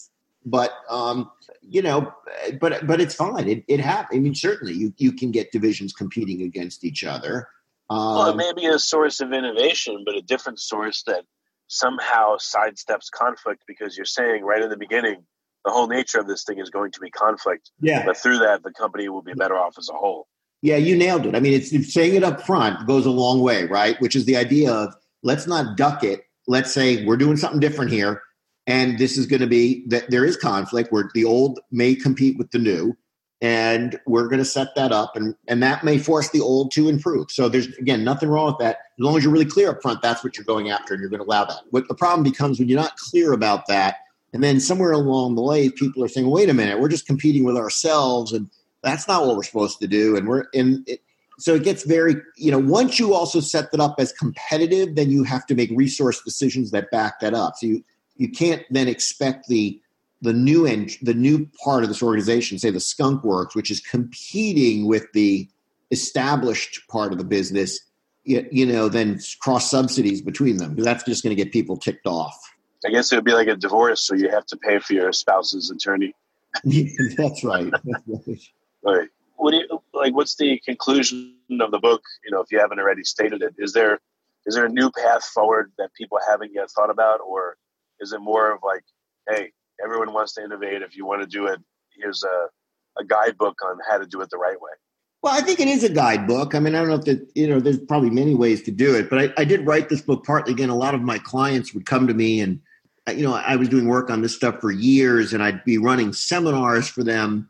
but 0.45 0.71
um, 0.89 1.31
you 1.61 1.81
know, 1.81 2.13
but 2.61 2.85
but 2.85 3.01
it's 3.01 3.15
fine. 3.15 3.47
It 3.47 3.63
it 3.67 3.79
happens. 3.79 4.17
I 4.17 4.19
mean, 4.19 4.35
certainly 4.35 4.73
you 4.73 4.93
you 4.97 5.11
can 5.11 5.31
get 5.31 5.51
divisions 5.51 5.93
competing 5.93 6.43
against 6.43 6.83
each 6.83 7.03
other. 7.03 7.47
Um, 7.89 7.97
well, 7.97 8.29
it 8.29 8.37
may 8.37 8.53
be 8.53 8.67
a 8.67 8.77
source 8.77 9.19
of 9.19 9.33
innovation, 9.33 10.03
but 10.05 10.15
a 10.15 10.21
different 10.21 10.59
source 10.59 11.03
that 11.03 11.25
somehow 11.67 12.37
sidesteps 12.37 13.09
conflict 13.11 13.63
because 13.67 13.97
you're 13.97 14.05
saying 14.05 14.43
right 14.43 14.61
in 14.61 14.69
the 14.69 14.77
beginning 14.77 15.23
the 15.65 15.71
whole 15.71 15.87
nature 15.87 16.19
of 16.19 16.27
this 16.27 16.43
thing 16.43 16.59
is 16.59 16.69
going 16.69 16.91
to 16.91 16.99
be 16.99 17.09
conflict. 17.09 17.71
Yeah. 17.81 18.05
But 18.05 18.17
through 18.17 18.39
that, 18.39 18.63
the 18.63 18.71
company 18.71 19.09
will 19.09 19.21
be 19.21 19.33
better 19.33 19.57
off 19.57 19.75
as 19.77 19.89
a 19.89 19.93
whole. 19.93 20.27
Yeah, 20.61 20.77
you 20.77 20.95
nailed 20.95 21.25
it. 21.25 21.35
I 21.35 21.39
mean, 21.39 21.53
it's, 21.53 21.93
saying 21.93 22.15
it 22.15 22.23
up 22.23 22.41
front 22.41 22.85
goes 22.85 23.05
a 23.05 23.11
long 23.11 23.41
way, 23.41 23.65
right? 23.65 23.99
Which 24.01 24.15
is 24.15 24.25
the 24.25 24.35
idea 24.35 24.71
of 24.71 24.93
let's 25.23 25.47
not 25.47 25.77
duck 25.77 26.03
it. 26.03 26.23
Let's 26.47 26.73
say 26.73 27.05
we're 27.05 27.17
doing 27.17 27.37
something 27.37 27.59
different 27.59 27.91
here, 27.91 28.21
and 28.67 28.97
this 28.97 29.17
is 29.17 29.25
going 29.25 29.41
to 29.41 29.47
be 29.47 29.85
that 29.87 30.09
there 30.09 30.25
is 30.25 30.35
conflict 30.35 30.91
where 30.91 31.09
the 31.13 31.23
old 31.23 31.59
may 31.71 31.95
compete 31.95 32.37
with 32.37 32.51
the 32.51 32.57
new, 32.57 32.97
and 33.39 33.99
we're 34.05 34.27
going 34.27 34.39
to 34.39 34.45
set 34.45 34.75
that 34.75 34.91
up, 34.91 35.15
and 35.15 35.35
and 35.47 35.61
that 35.63 35.83
may 35.83 35.97
force 35.97 36.29
the 36.29 36.41
old 36.41 36.71
to 36.71 36.89
improve. 36.89 37.29
So 37.29 37.47
there's 37.47 37.67
again 37.77 38.03
nothing 38.03 38.29
wrong 38.29 38.47
with 38.47 38.57
that 38.59 38.77
as 38.77 39.03
long 39.03 39.15
as 39.15 39.23
you're 39.23 39.31
really 39.31 39.45
clear 39.45 39.69
up 39.69 39.81
front. 39.81 40.01
That's 40.01 40.23
what 40.23 40.35
you're 40.35 40.45
going 40.45 40.71
after, 40.71 40.93
and 40.93 41.01
you're 41.01 41.09
going 41.09 41.21
to 41.21 41.25
allow 41.25 41.45
that. 41.45 41.61
What 41.69 41.87
the 41.87 41.95
problem 41.95 42.23
becomes 42.23 42.59
when 42.59 42.67
you're 42.67 42.81
not 42.81 42.97
clear 42.97 43.31
about 43.31 43.67
that 43.67 43.97
and 44.33 44.43
then 44.43 44.59
somewhere 44.59 44.91
along 44.91 45.35
the 45.35 45.41
way, 45.41 45.69
people 45.69 46.03
are 46.03 46.07
saying, 46.07 46.29
wait 46.29 46.49
a 46.49 46.53
minute, 46.53 46.79
we're 46.79 46.89
just 46.89 47.07
competing 47.07 47.43
with 47.43 47.57
ourselves. 47.57 48.31
And 48.31 48.49
that's 48.83 49.07
not 49.07 49.25
what 49.25 49.35
we're 49.35 49.43
supposed 49.43 49.79
to 49.79 49.87
do. 49.87 50.15
And 50.15 50.27
we're 50.27 50.45
in 50.53 50.83
it. 50.87 51.01
So 51.39 51.55
it 51.55 51.63
gets 51.63 51.83
very, 51.83 52.15
you 52.35 52.51
know, 52.51 52.59
once 52.59 52.99
you 52.99 53.13
also 53.13 53.39
set 53.39 53.71
that 53.71 53.79
up 53.79 53.95
as 53.97 54.11
competitive, 54.11 54.95
then 54.95 55.09
you 55.09 55.23
have 55.23 55.45
to 55.47 55.55
make 55.55 55.71
resource 55.73 56.21
decisions 56.21 56.71
that 56.71 56.91
back 56.91 57.21
that 57.21 57.33
up. 57.33 57.55
So 57.55 57.67
you, 57.67 57.83
you 58.17 58.29
can't 58.29 58.63
then 58.69 58.89
expect 58.89 59.47
the, 59.47 59.81
the 60.21 60.33
new 60.33 60.65
and 60.65 60.91
the 61.01 61.13
new 61.13 61.47
part 61.63 61.83
of 61.83 61.89
this 61.89 62.03
organization, 62.03 62.59
say 62.59 62.71
the 62.71 62.81
skunk 62.81 63.23
works, 63.23 63.55
which 63.55 63.71
is 63.71 63.79
competing 63.79 64.85
with 64.85 65.05
the 65.13 65.47
established 65.91 66.81
part 66.89 67.13
of 67.13 67.17
the 67.17 67.23
business, 67.23 67.79
you, 68.25 68.45
you 68.51 68.65
know, 68.65 68.89
then 68.89 69.17
cross 69.39 69.71
subsidies 69.71 70.21
between 70.21 70.57
them. 70.57 70.75
That's 70.75 71.03
just 71.03 71.23
going 71.23 71.35
to 71.35 71.41
get 71.41 71.53
people 71.53 71.77
ticked 71.77 72.05
off. 72.05 72.37
I 72.85 72.89
guess 72.89 73.11
it 73.11 73.15
would 73.15 73.25
be 73.25 73.33
like 73.33 73.47
a 73.47 73.55
divorce, 73.55 74.05
so 74.05 74.15
you 74.15 74.29
have 74.29 74.45
to 74.47 74.57
pay 74.57 74.79
for 74.79 74.93
your 74.93 75.11
spouse's 75.11 75.69
attorney. 75.69 76.13
That's 76.63 77.43
right. 77.43 77.71
right. 78.83 79.09
What 79.35 79.51
do 79.51 79.57
you 79.57 79.81
like? 79.93 80.13
What's 80.13 80.35
the 80.35 80.59
conclusion 80.65 81.35
of 81.61 81.71
the 81.71 81.79
book? 81.79 82.01
You 82.25 82.31
know, 82.31 82.41
if 82.41 82.51
you 82.51 82.59
haven't 82.59 82.79
already 82.79 83.03
stated 83.03 83.41
it, 83.41 83.55
is 83.57 83.73
there 83.73 83.99
is 84.45 84.55
there 84.55 84.65
a 84.65 84.69
new 84.69 84.91
path 84.91 85.25
forward 85.25 85.71
that 85.77 85.93
people 85.93 86.17
haven't 86.27 86.53
yet 86.53 86.71
thought 86.71 86.89
about, 86.89 87.19
or 87.21 87.57
is 87.99 88.13
it 88.13 88.19
more 88.19 88.51
of 88.51 88.59
like, 88.63 88.83
hey, 89.29 89.51
everyone 89.83 90.13
wants 90.13 90.33
to 90.33 90.43
innovate. 90.43 90.81
If 90.81 90.95
you 90.95 91.05
want 91.05 91.21
to 91.21 91.27
do 91.27 91.47
it, 91.47 91.59
here's 91.95 92.23
a 92.23 92.47
a 92.99 93.05
guidebook 93.05 93.57
on 93.65 93.77
how 93.89 93.97
to 93.97 94.05
do 94.05 94.21
it 94.21 94.29
the 94.29 94.37
right 94.37 94.59
way. 94.59 94.71
Well, 95.21 95.33
I 95.33 95.41
think 95.41 95.59
it 95.59 95.67
is 95.67 95.83
a 95.83 95.89
guidebook. 95.89 96.55
I 96.55 96.59
mean, 96.59 96.75
I 96.75 96.79
don't 96.79 96.89
know 96.89 96.95
if 96.95 97.05
that, 97.05 97.29
you 97.35 97.47
know, 97.47 97.59
there's 97.59 97.79
probably 97.79 98.09
many 98.09 98.35
ways 98.35 98.61
to 98.63 98.71
do 98.71 98.95
it, 98.95 99.09
but 99.09 99.19
I, 99.19 99.41
I 99.41 99.45
did 99.45 99.65
write 99.65 99.89
this 99.89 100.01
book 100.01 100.25
partly. 100.25 100.53
Again, 100.53 100.69
a 100.69 100.75
lot 100.75 100.95
of 100.95 101.01
my 101.01 101.17
clients 101.17 101.73
would 101.73 101.85
come 101.85 102.07
to 102.07 102.13
me 102.13 102.39
and 102.39 102.61
you 103.11 103.23
know, 103.23 103.33
I 103.33 103.55
was 103.55 103.69
doing 103.69 103.87
work 103.87 104.09
on 104.09 104.21
this 104.21 104.35
stuff 104.35 104.59
for 104.59 104.71
years, 104.71 105.33
and 105.33 105.43
I'd 105.43 105.63
be 105.63 105.77
running 105.77 106.13
seminars 106.13 106.87
for 106.87 107.03
them. 107.03 107.49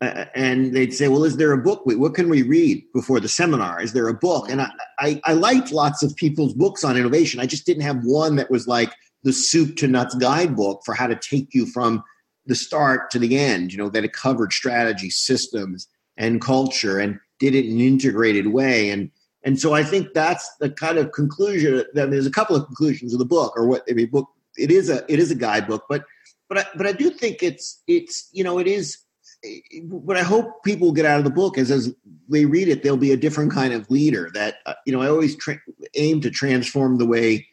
Uh, 0.00 0.26
and 0.34 0.74
they'd 0.74 0.94
say, 0.94 1.08
"Well, 1.08 1.24
is 1.24 1.36
there 1.36 1.52
a 1.52 1.58
book? 1.58 1.82
What 1.84 2.14
can 2.14 2.28
we 2.28 2.42
read 2.42 2.84
before 2.94 3.18
the 3.18 3.28
seminar? 3.28 3.82
Is 3.82 3.92
there 3.92 4.08
a 4.08 4.14
book?" 4.14 4.48
And 4.48 4.62
I, 4.62 4.70
I, 5.00 5.20
I 5.24 5.32
liked 5.32 5.72
lots 5.72 6.02
of 6.02 6.14
people's 6.16 6.54
books 6.54 6.84
on 6.84 6.96
innovation. 6.96 7.40
I 7.40 7.46
just 7.46 7.66
didn't 7.66 7.82
have 7.82 8.04
one 8.04 8.36
that 8.36 8.50
was 8.50 8.68
like 8.68 8.92
the 9.24 9.32
soup 9.32 9.76
to 9.76 9.88
nuts 9.88 10.14
guidebook 10.14 10.82
for 10.84 10.94
how 10.94 11.08
to 11.08 11.16
take 11.16 11.52
you 11.52 11.66
from 11.66 12.04
the 12.46 12.54
start 12.54 13.10
to 13.10 13.18
the 13.18 13.36
end. 13.38 13.72
You 13.72 13.78
know, 13.78 13.88
that 13.90 14.04
it 14.04 14.12
covered 14.12 14.52
strategy, 14.52 15.10
systems, 15.10 15.88
and 16.16 16.40
culture, 16.40 17.00
and 17.00 17.18
did 17.40 17.56
it 17.56 17.66
in 17.66 17.72
an 17.72 17.80
integrated 17.80 18.48
way. 18.48 18.90
And 18.90 19.10
and 19.44 19.58
so 19.58 19.72
I 19.74 19.82
think 19.82 20.14
that's 20.14 20.48
the 20.60 20.70
kind 20.70 20.98
of 20.98 21.10
conclusion. 21.10 21.84
That 21.94 22.10
there's 22.10 22.26
a 22.26 22.30
couple 22.30 22.54
of 22.54 22.66
conclusions 22.66 23.12
of 23.12 23.18
the 23.18 23.24
book, 23.24 23.52
or 23.56 23.66
what 23.66 23.82
I 23.90 23.94
mean, 23.94 24.10
book 24.10 24.28
it 24.58 24.70
is 24.70 24.90
a 24.90 25.04
it 25.12 25.18
is 25.18 25.30
a 25.30 25.34
guidebook, 25.34 25.84
but 25.88 26.04
but 26.48 26.58
I, 26.58 26.64
but 26.76 26.86
I 26.86 26.92
do 26.92 27.10
think 27.10 27.42
it's 27.42 27.82
it's 27.86 28.28
you 28.32 28.44
know 28.44 28.58
it 28.58 28.66
is. 28.66 28.98
What 29.88 30.16
I 30.16 30.22
hope 30.22 30.64
people 30.64 30.90
get 30.90 31.06
out 31.06 31.18
of 31.18 31.24
the 31.24 31.30
book 31.30 31.58
is 31.58 31.70
as 31.70 31.94
they 32.28 32.44
read 32.44 32.66
it, 32.66 32.82
they'll 32.82 32.96
be 32.96 33.12
a 33.12 33.16
different 33.16 33.52
kind 33.52 33.72
of 33.72 33.88
leader. 33.90 34.30
That 34.34 34.56
uh, 34.66 34.74
you 34.84 34.92
know, 34.92 35.00
I 35.00 35.08
always 35.08 35.36
tra- 35.36 35.60
aim 35.94 36.20
to 36.22 36.30
transform 36.30 36.98
the 36.98 37.06
way 37.06 37.46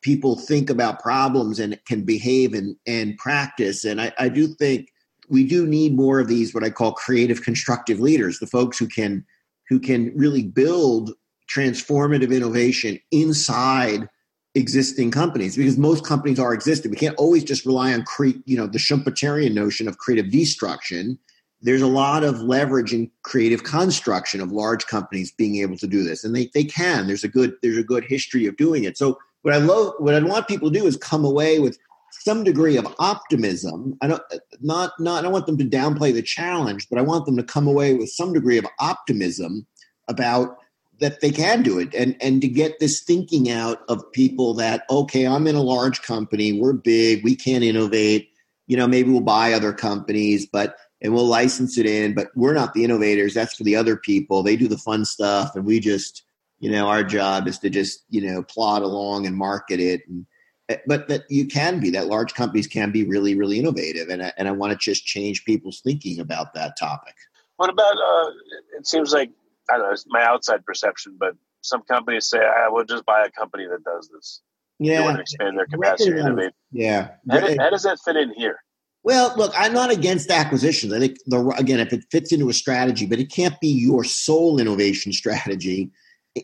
people 0.00 0.36
think 0.36 0.70
about 0.70 1.00
problems 1.00 1.58
and 1.58 1.78
can 1.86 2.02
behave 2.02 2.54
and 2.54 2.76
and 2.86 3.16
practice. 3.18 3.84
And 3.84 4.00
I, 4.00 4.12
I 4.18 4.28
do 4.28 4.46
think 4.46 4.88
we 5.28 5.44
do 5.44 5.66
need 5.66 5.94
more 5.94 6.20
of 6.20 6.28
these 6.28 6.54
what 6.54 6.64
I 6.64 6.70
call 6.70 6.92
creative 6.92 7.42
constructive 7.42 8.00
leaders, 8.00 8.38
the 8.38 8.46
folks 8.46 8.78
who 8.78 8.86
can 8.86 9.24
who 9.68 9.80
can 9.80 10.16
really 10.16 10.42
build 10.42 11.12
transformative 11.54 12.34
innovation 12.34 12.98
inside 13.10 14.08
existing 14.54 15.10
companies 15.10 15.56
because 15.56 15.78
most 15.78 16.04
companies 16.04 16.38
are 16.38 16.52
existing. 16.52 16.90
We 16.90 16.96
can't 16.96 17.16
always 17.16 17.44
just 17.44 17.64
rely 17.64 17.92
on 17.92 18.02
cre- 18.04 18.40
you 18.44 18.56
know 18.56 18.66
the 18.66 18.78
Schumpeterian 18.78 19.54
notion 19.54 19.88
of 19.88 19.98
creative 19.98 20.30
destruction. 20.30 21.18
There's 21.62 21.82
a 21.82 21.86
lot 21.86 22.24
of 22.24 22.40
leverage 22.40 22.92
in 22.92 23.10
creative 23.22 23.62
construction 23.62 24.40
of 24.40 24.50
large 24.50 24.86
companies 24.86 25.30
being 25.30 25.56
able 25.56 25.76
to 25.78 25.86
do 25.86 26.02
this, 26.02 26.24
and 26.24 26.34
they 26.34 26.50
they 26.54 26.64
can. 26.64 27.06
There's 27.06 27.24
a 27.24 27.28
good 27.28 27.54
there's 27.62 27.78
a 27.78 27.84
good 27.84 28.04
history 28.04 28.46
of 28.46 28.56
doing 28.56 28.84
it. 28.84 28.98
So 28.98 29.18
what 29.42 29.54
I 29.54 29.58
love 29.58 29.94
what 29.98 30.14
I 30.14 30.20
want 30.20 30.48
people 30.48 30.70
to 30.70 30.78
do 30.78 30.86
is 30.86 30.96
come 30.96 31.24
away 31.24 31.58
with 31.58 31.78
some 32.10 32.44
degree 32.44 32.76
of 32.76 32.94
optimism. 32.98 33.96
I 34.02 34.08
don't 34.08 34.22
not 34.60 34.92
not 34.98 35.20
I 35.20 35.22
don't 35.22 35.32
want 35.32 35.46
them 35.46 35.58
to 35.58 35.64
downplay 35.64 36.12
the 36.12 36.22
challenge, 36.22 36.88
but 36.90 36.98
I 36.98 37.02
want 37.02 37.26
them 37.26 37.36
to 37.36 37.42
come 37.42 37.66
away 37.66 37.94
with 37.94 38.10
some 38.10 38.32
degree 38.32 38.58
of 38.58 38.66
optimism 38.80 39.66
about 40.08 40.58
that 41.00 41.20
they 41.20 41.30
can 41.30 41.62
do 41.62 41.78
it. 41.78 41.94
And 41.94 42.16
and 42.20 42.40
to 42.40 42.48
get 42.48 42.78
this 42.78 43.00
thinking 43.00 43.50
out 43.50 43.82
of 43.88 44.10
people 44.12 44.54
that 44.54 44.84
okay 44.90 45.26
i'm 45.26 45.46
in 45.46 45.54
a 45.54 45.62
large 45.62 46.02
company 46.02 46.58
we're 46.58 46.72
big 46.72 47.24
we 47.24 47.34
can't 47.34 47.64
innovate 47.64 48.30
you 48.66 48.76
know 48.76 48.86
maybe 48.86 49.10
we'll 49.10 49.20
buy 49.20 49.52
other 49.52 49.72
companies 49.72 50.46
but 50.46 50.76
and 51.00 51.12
we'll 51.12 51.26
license 51.26 51.76
it 51.78 51.86
in 51.86 52.14
but 52.14 52.28
we're 52.34 52.54
not 52.54 52.74
the 52.74 52.84
innovators 52.84 53.34
that's 53.34 53.56
for 53.56 53.64
the 53.64 53.76
other 53.76 53.96
people. 53.96 54.42
They 54.42 54.56
do 54.56 54.68
the 54.68 54.78
fun 54.78 55.04
stuff 55.04 55.56
and 55.56 55.64
we 55.64 55.80
just 55.80 56.22
you 56.60 56.70
know 56.70 56.88
our 56.88 57.02
job 57.02 57.48
is 57.48 57.58
to 57.60 57.70
just 57.70 58.04
you 58.08 58.20
know 58.20 58.42
plod 58.42 58.82
along 58.82 59.26
and 59.26 59.36
market 59.36 59.80
it 59.80 60.02
and 60.08 60.26
eh, 60.68 60.76
but 60.86 61.08
that 61.08 61.22
you 61.28 61.46
can 61.46 61.80
be 61.80 61.90
that 61.90 62.06
large 62.06 62.34
companies 62.34 62.66
can 62.66 62.92
be 62.92 63.04
really 63.04 63.34
really 63.34 63.58
innovative 63.58 64.08
and 64.08 64.22
I, 64.22 64.32
and 64.38 64.48
I 64.48 64.52
want 64.52 64.72
to 64.72 64.78
just 64.78 65.04
change 65.04 65.44
people's 65.44 65.80
thinking 65.80 66.20
about 66.20 66.54
that 66.54 66.78
topic. 66.78 67.14
What 67.56 67.68
about 67.68 67.96
uh, 67.96 68.30
it 68.78 68.86
seems 68.86 69.12
like 69.12 69.30
I 69.72 69.76
don't 69.76 69.86
know, 69.86 69.92
it's 69.92 70.04
my 70.08 70.24
outside 70.24 70.64
perception, 70.64 71.16
but 71.18 71.34
some 71.62 71.82
companies 71.82 72.28
say, 72.28 72.38
ah, 72.42 72.66
I 72.66 72.68
will 72.68 72.84
just 72.84 73.06
buy 73.06 73.24
a 73.24 73.30
company 73.30 73.66
that 73.66 73.82
does 73.84 74.08
this. 74.12 74.42
Yeah. 74.78 74.98
They 74.98 75.04
want 75.04 75.16
to 75.16 75.22
expand 75.22 75.58
their 75.58 75.66
capacity. 75.66 76.10
Yeah. 76.72 77.08
How, 77.30 77.40
how, 77.40 77.70
does 77.70 77.84
that 77.84 77.98
fit 78.04 78.16
in 78.16 78.34
here? 78.34 78.58
Well, 79.04 79.34
look, 79.36 79.52
I'm 79.56 79.72
not 79.72 79.90
against 79.90 80.30
acquisitions. 80.30 80.92
I 80.92 80.98
think 80.98 81.18
the 81.26 81.40
again, 81.58 81.80
if 81.80 81.92
it 81.92 82.04
fits 82.10 82.32
into 82.32 82.48
a 82.48 82.52
strategy, 82.52 83.06
but 83.06 83.18
it 83.18 83.30
can't 83.30 83.58
be 83.60 83.68
your 83.68 84.04
sole 84.04 84.60
innovation 84.60 85.12
strategy. 85.12 85.90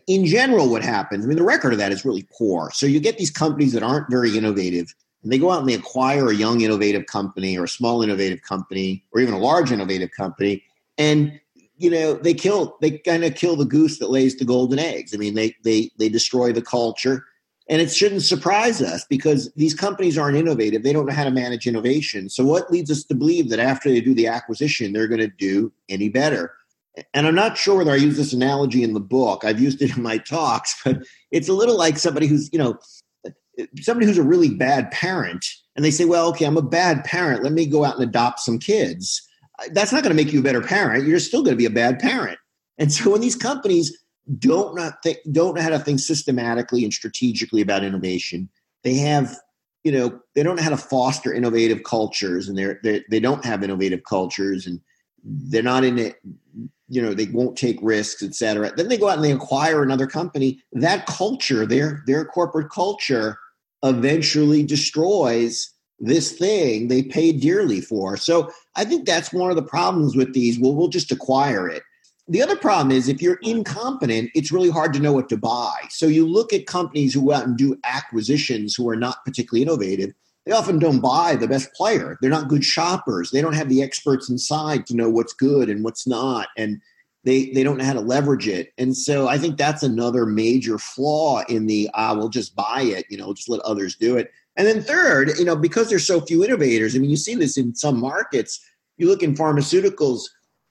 In 0.07 0.27
general, 0.27 0.69
what 0.69 0.83
happens? 0.83 1.25
I 1.25 1.29
mean, 1.29 1.38
the 1.38 1.45
record 1.45 1.73
of 1.73 1.79
that 1.79 1.93
is 1.93 2.05
really 2.05 2.27
poor. 2.37 2.71
So 2.73 2.85
you 2.85 3.01
get 3.01 3.17
these 3.17 3.31
companies 3.31 3.73
that 3.73 3.83
aren't 3.83 4.11
very 4.11 4.37
innovative, 4.37 4.93
and 5.23 5.33
they 5.33 5.38
go 5.38 5.51
out 5.51 5.61
and 5.61 5.69
they 5.69 5.75
acquire 5.75 6.29
a 6.29 6.35
young 6.35 6.61
innovative 6.61 7.07
company 7.07 7.57
or 7.57 7.64
a 7.64 7.69
small 7.69 8.03
innovative 8.03 8.43
company 8.43 9.05
or 9.12 9.21
even 9.21 9.35
a 9.35 9.38
large 9.38 9.71
innovative 9.71 10.11
company, 10.11 10.62
and 10.99 11.41
you 11.79 11.91
know 11.91 12.14
they 12.14 12.35
kill 12.35 12.77
they 12.81 12.99
kind 12.99 13.25
of 13.25 13.35
kill 13.35 13.57
the 13.57 13.64
goose 13.64 13.99
that 13.99 14.11
lays 14.11 14.37
the 14.37 14.45
golden 14.45 14.79
eggs. 14.79 15.14
I 15.14 15.17
mean 15.17 15.35
they 15.35 15.55
they 15.64 15.91
they 15.99 16.09
destroy 16.09 16.53
the 16.53 16.62
culture. 16.62 17.25
And 17.71 17.83
it 17.83 17.93
shouldn't 17.93 18.23
surprise 18.23 18.81
us 18.81 19.05
because 19.11 19.53
these 19.55 19.75
companies 19.75 20.17
aren't 20.17 20.38
innovative. 20.38 20.83
They 20.83 20.93
don't 20.95 21.05
know 21.05 21.12
how 21.12 21.25
to 21.25 21.31
manage 21.31 21.67
innovation. 21.67 22.31
So 22.31 22.43
what 22.43 22.71
leads 22.71 22.91
us 22.91 23.05
to 23.05 23.14
believe 23.14 23.51
that 23.51 23.59
after 23.59 23.91
they 23.91 24.01
do 24.01 24.14
the 24.14 24.27
acquisition 24.27 24.93
they're 24.93 25.07
going 25.07 25.21
to 25.21 25.29
do 25.29 25.73
any 25.88 26.09
better? 26.09 26.55
And 27.14 27.27
i'm 27.29 27.35
not 27.35 27.57
sure 27.57 27.77
whether 27.77 27.93
i 27.93 27.97
use 27.97 28.17
this 28.17 28.33
analogy 28.33 28.83
in 28.83 28.95
the 28.95 29.01
book. 29.01 29.45
I've 29.45 29.61
used 29.61 29.81
it 29.83 29.97
in 29.97 30.03
my 30.03 30.19
talks 30.19 30.81
but 30.85 31.03
it's 31.31 31.49
a 31.49 31.55
little 31.55 31.77
like 31.77 31.99
somebody 31.99 32.27
who's 32.27 32.51
you 32.53 32.59
know 32.59 32.79
somebody 33.81 34.07
who's 34.07 34.19
a 34.19 34.23
really 34.23 34.51
bad 34.51 34.91
parent 34.91 35.45
and 35.77 35.85
they 35.85 35.91
say 35.91 36.05
well 36.05 36.29
okay 36.31 36.45
i'm 36.45 36.57
a 36.57 36.62
bad 36.62 37.05
parent. 37.05 37.45
Let 37.45 37.53
me 37.53 37.67
go 37.67 37.85
out 37.85 37.95
and 37.95 38.03
adopt 38.03 38.41
some 38.41 38.59
kids 38.59 39.28
that's 39.73 39.92
not 39.92 40.03
going 40.03 40.16
to 40.16 40.23
make 40.23 40.33
you 40.33 40.40
a 40.40 40.42
better 40.42 40.61
parent. 40.61 41.07
You're 41.07 41.18
still 41.18 41.42
going 41.42 41.55
to 41.55 41.59
be 41.59 41.66
a 41.66 41.71
bad 41.71 41.99
parent. 41.99 42.38
And 42.79 42.92
so 42.92 43.11
when 43.11 43.21
these 43.21 43.37
companies 43.37 43.97
don't 44.38 44.77
not 44.77 45.03
think, 45.03 45.18
don't 45.33 45.55
know 45.55 45.62
how 45.62 45.71
to 45.71 45.79
think 45.79 46.01
systematically 46.01 46.85
and 46.85 46.92
strategically 46.92 47.61
about 47.61 47.83
innovation, 47.83 48.49
they 48.85 48.94
have 48.94 49.37
you 49.85 49.92
know 49.92 50.21
they 50.35 50.42
don't 50.42 50.57
know 50.57 50.62
how 50.62 50.71
to 50.71 50.77
foster 50.77 51.33
innovative 51.33 51.83
cultures 51.85 52.49
and 52.49 52.59
they're, 52.59 52.81
they're 52.83 53.03
they 53.11 53.21
don't 53.21 53.44
have 53.44 53.62
innovative 53.62 54.01
cultures 54.09 54.66
and 54.66 54.81
they're 55.25 55.62
not 55.62 55.85
in 55.85 55.99
it 55.99 56.16
you 56.88 57.01
know 57.01 57.14
they 57.14 57.27
won't 57.27 57.57
take 57.57 57.79
risks 57.81 58.23
et 58.23 58.35
cetera 58.35 58.73
then 58.77 58.88
they 58.88 58.97
go 58.97 59.09
out 59.09 59.16
and 59.16 59.25
they 59.25 59.33
acquire 59.33 59.83
another 59.83 60.07
company 60.07 60.61
that 60.73 61.07
culture 61.07 61.64
their 61.64 62.03
their 62.07 62.25
corporate 62.25 62.71
culture 62.71 63.38
eventually 63.83 64.62
destroys 64.62 65.73
this 66.01 66.33
thing 66.33 66.89
they 66.89 67.03
paid 67.03 67.41
dearly 67.41 67.81
for 67.81 68.17
so 68.17 68.51
i 68.77 68.85
think 68.85 69.05
that's 69.05 69.33
one 69.33 69.51
of 69.51 69.57
the 69.57 69.63
problems 69.63 70.15
with 70.15 70.33
these 70.33 70.59
well 70.59 70.75
we'll 70.75 70.89
just 70.89 71.11
acquire 71.11 71.69
it 71.69 71.83
the 72.29 72.43
other 72.43 72.57
problem 72.57 72.91
is 72.91 73.09
if 73.09 73.23
you're 73.23 73.39
incompetent, 73.43 74.31
it's 74.35 74.53
really 74.53 74.69
hard 74.69 74.93
to 74.93 75.01
know 75.01 75.15
what 75.15 75.31
to 75.31 75.39
buy. 75.39 75.75
So 75.89 76.07
you 76.07 76.27
look 76.27 76.53
at 76.53 76.67
companies 76.67 77.15
who 77.15 77.25
go 77.25 77.33
out 77.33 77.47
and 77.47 77.57
do 77.57 77.79
acquisitions 77.85 78.75
who 78.75 78.89
are 78.91 78.97
not 78.97 79.25
particularly 79.25 79.63
innovative. 79.63 80.13
They 80.45 80.53
often 80.53 80.79
don't 80.79 81.01
buy 81.01 81.37
the 81.37 81.49
best 81.49 81.73
player. 81.73 82.19
They're 82.21 82.31
not 82.31 82.49
good 82.49 82.65
shoppers. 82.65 83.31
They 83.31 83.41
don't 83.41 83.55
have 83.55 83.71
the 83.71 83.83
experts 83.83 84.29
inside 84.29 84.87
to 84.87 84.97
know 84.97 85.09
what's 85.09 85.33
good 85.33 85.71
and 85.71 85.83
what's 85.83 86.07
not. 86.07 86.49
And 86.57 86.81
they, 87.25 87.51
they 87.51 87.63
don't 87.63 87.79
know 87.79 87.85
how 87.85 87.95
to 87.95 88.01
leverage 88.01 88.47
it. 88.47 88.73
And 88.77 88.97
so 88.97 89.29
I 89.29 89.39
think 89.39 89.57
that's 89.57 89.83
another 89.83 90.27
major 90.27 90.79
flaw 90.79 91.43
in 91.49 91.67
the, 91.67 91.89
ah, 91.95 92.15
will 92.15 92.29
just 92.29 92.55
buy 92.55 92.83
it, 92.83 93.07
you 93.09 93.17
know, 93.17 93.33
just 93.33 93.49
let 93.49 93.61
others 93.61 93.97
do 93.97 94.17
it. 94.17 94.31
And 94.59 94.66
then 94.66 94.83
third, 94.83 95.31
you 95.38 95.44
know, 95.44 95.57
because 95.57 95.88
there's 95.88 96.07
so 96.07 96.21
few 96.21 96.44
innovators, 96.44 96.94
I 96.94 96.99
mean, 96.99 97.11
you 97.11 97.16
see 97.16 97.37
this 97.37 97.57
in 97.57 97.75
some 97.75 97.99
markets. 97.99 98.61
You 98.99 99.07
look 99.07 99.23
in 99.23 99.35
pharmaceuticals, 99.35 100.25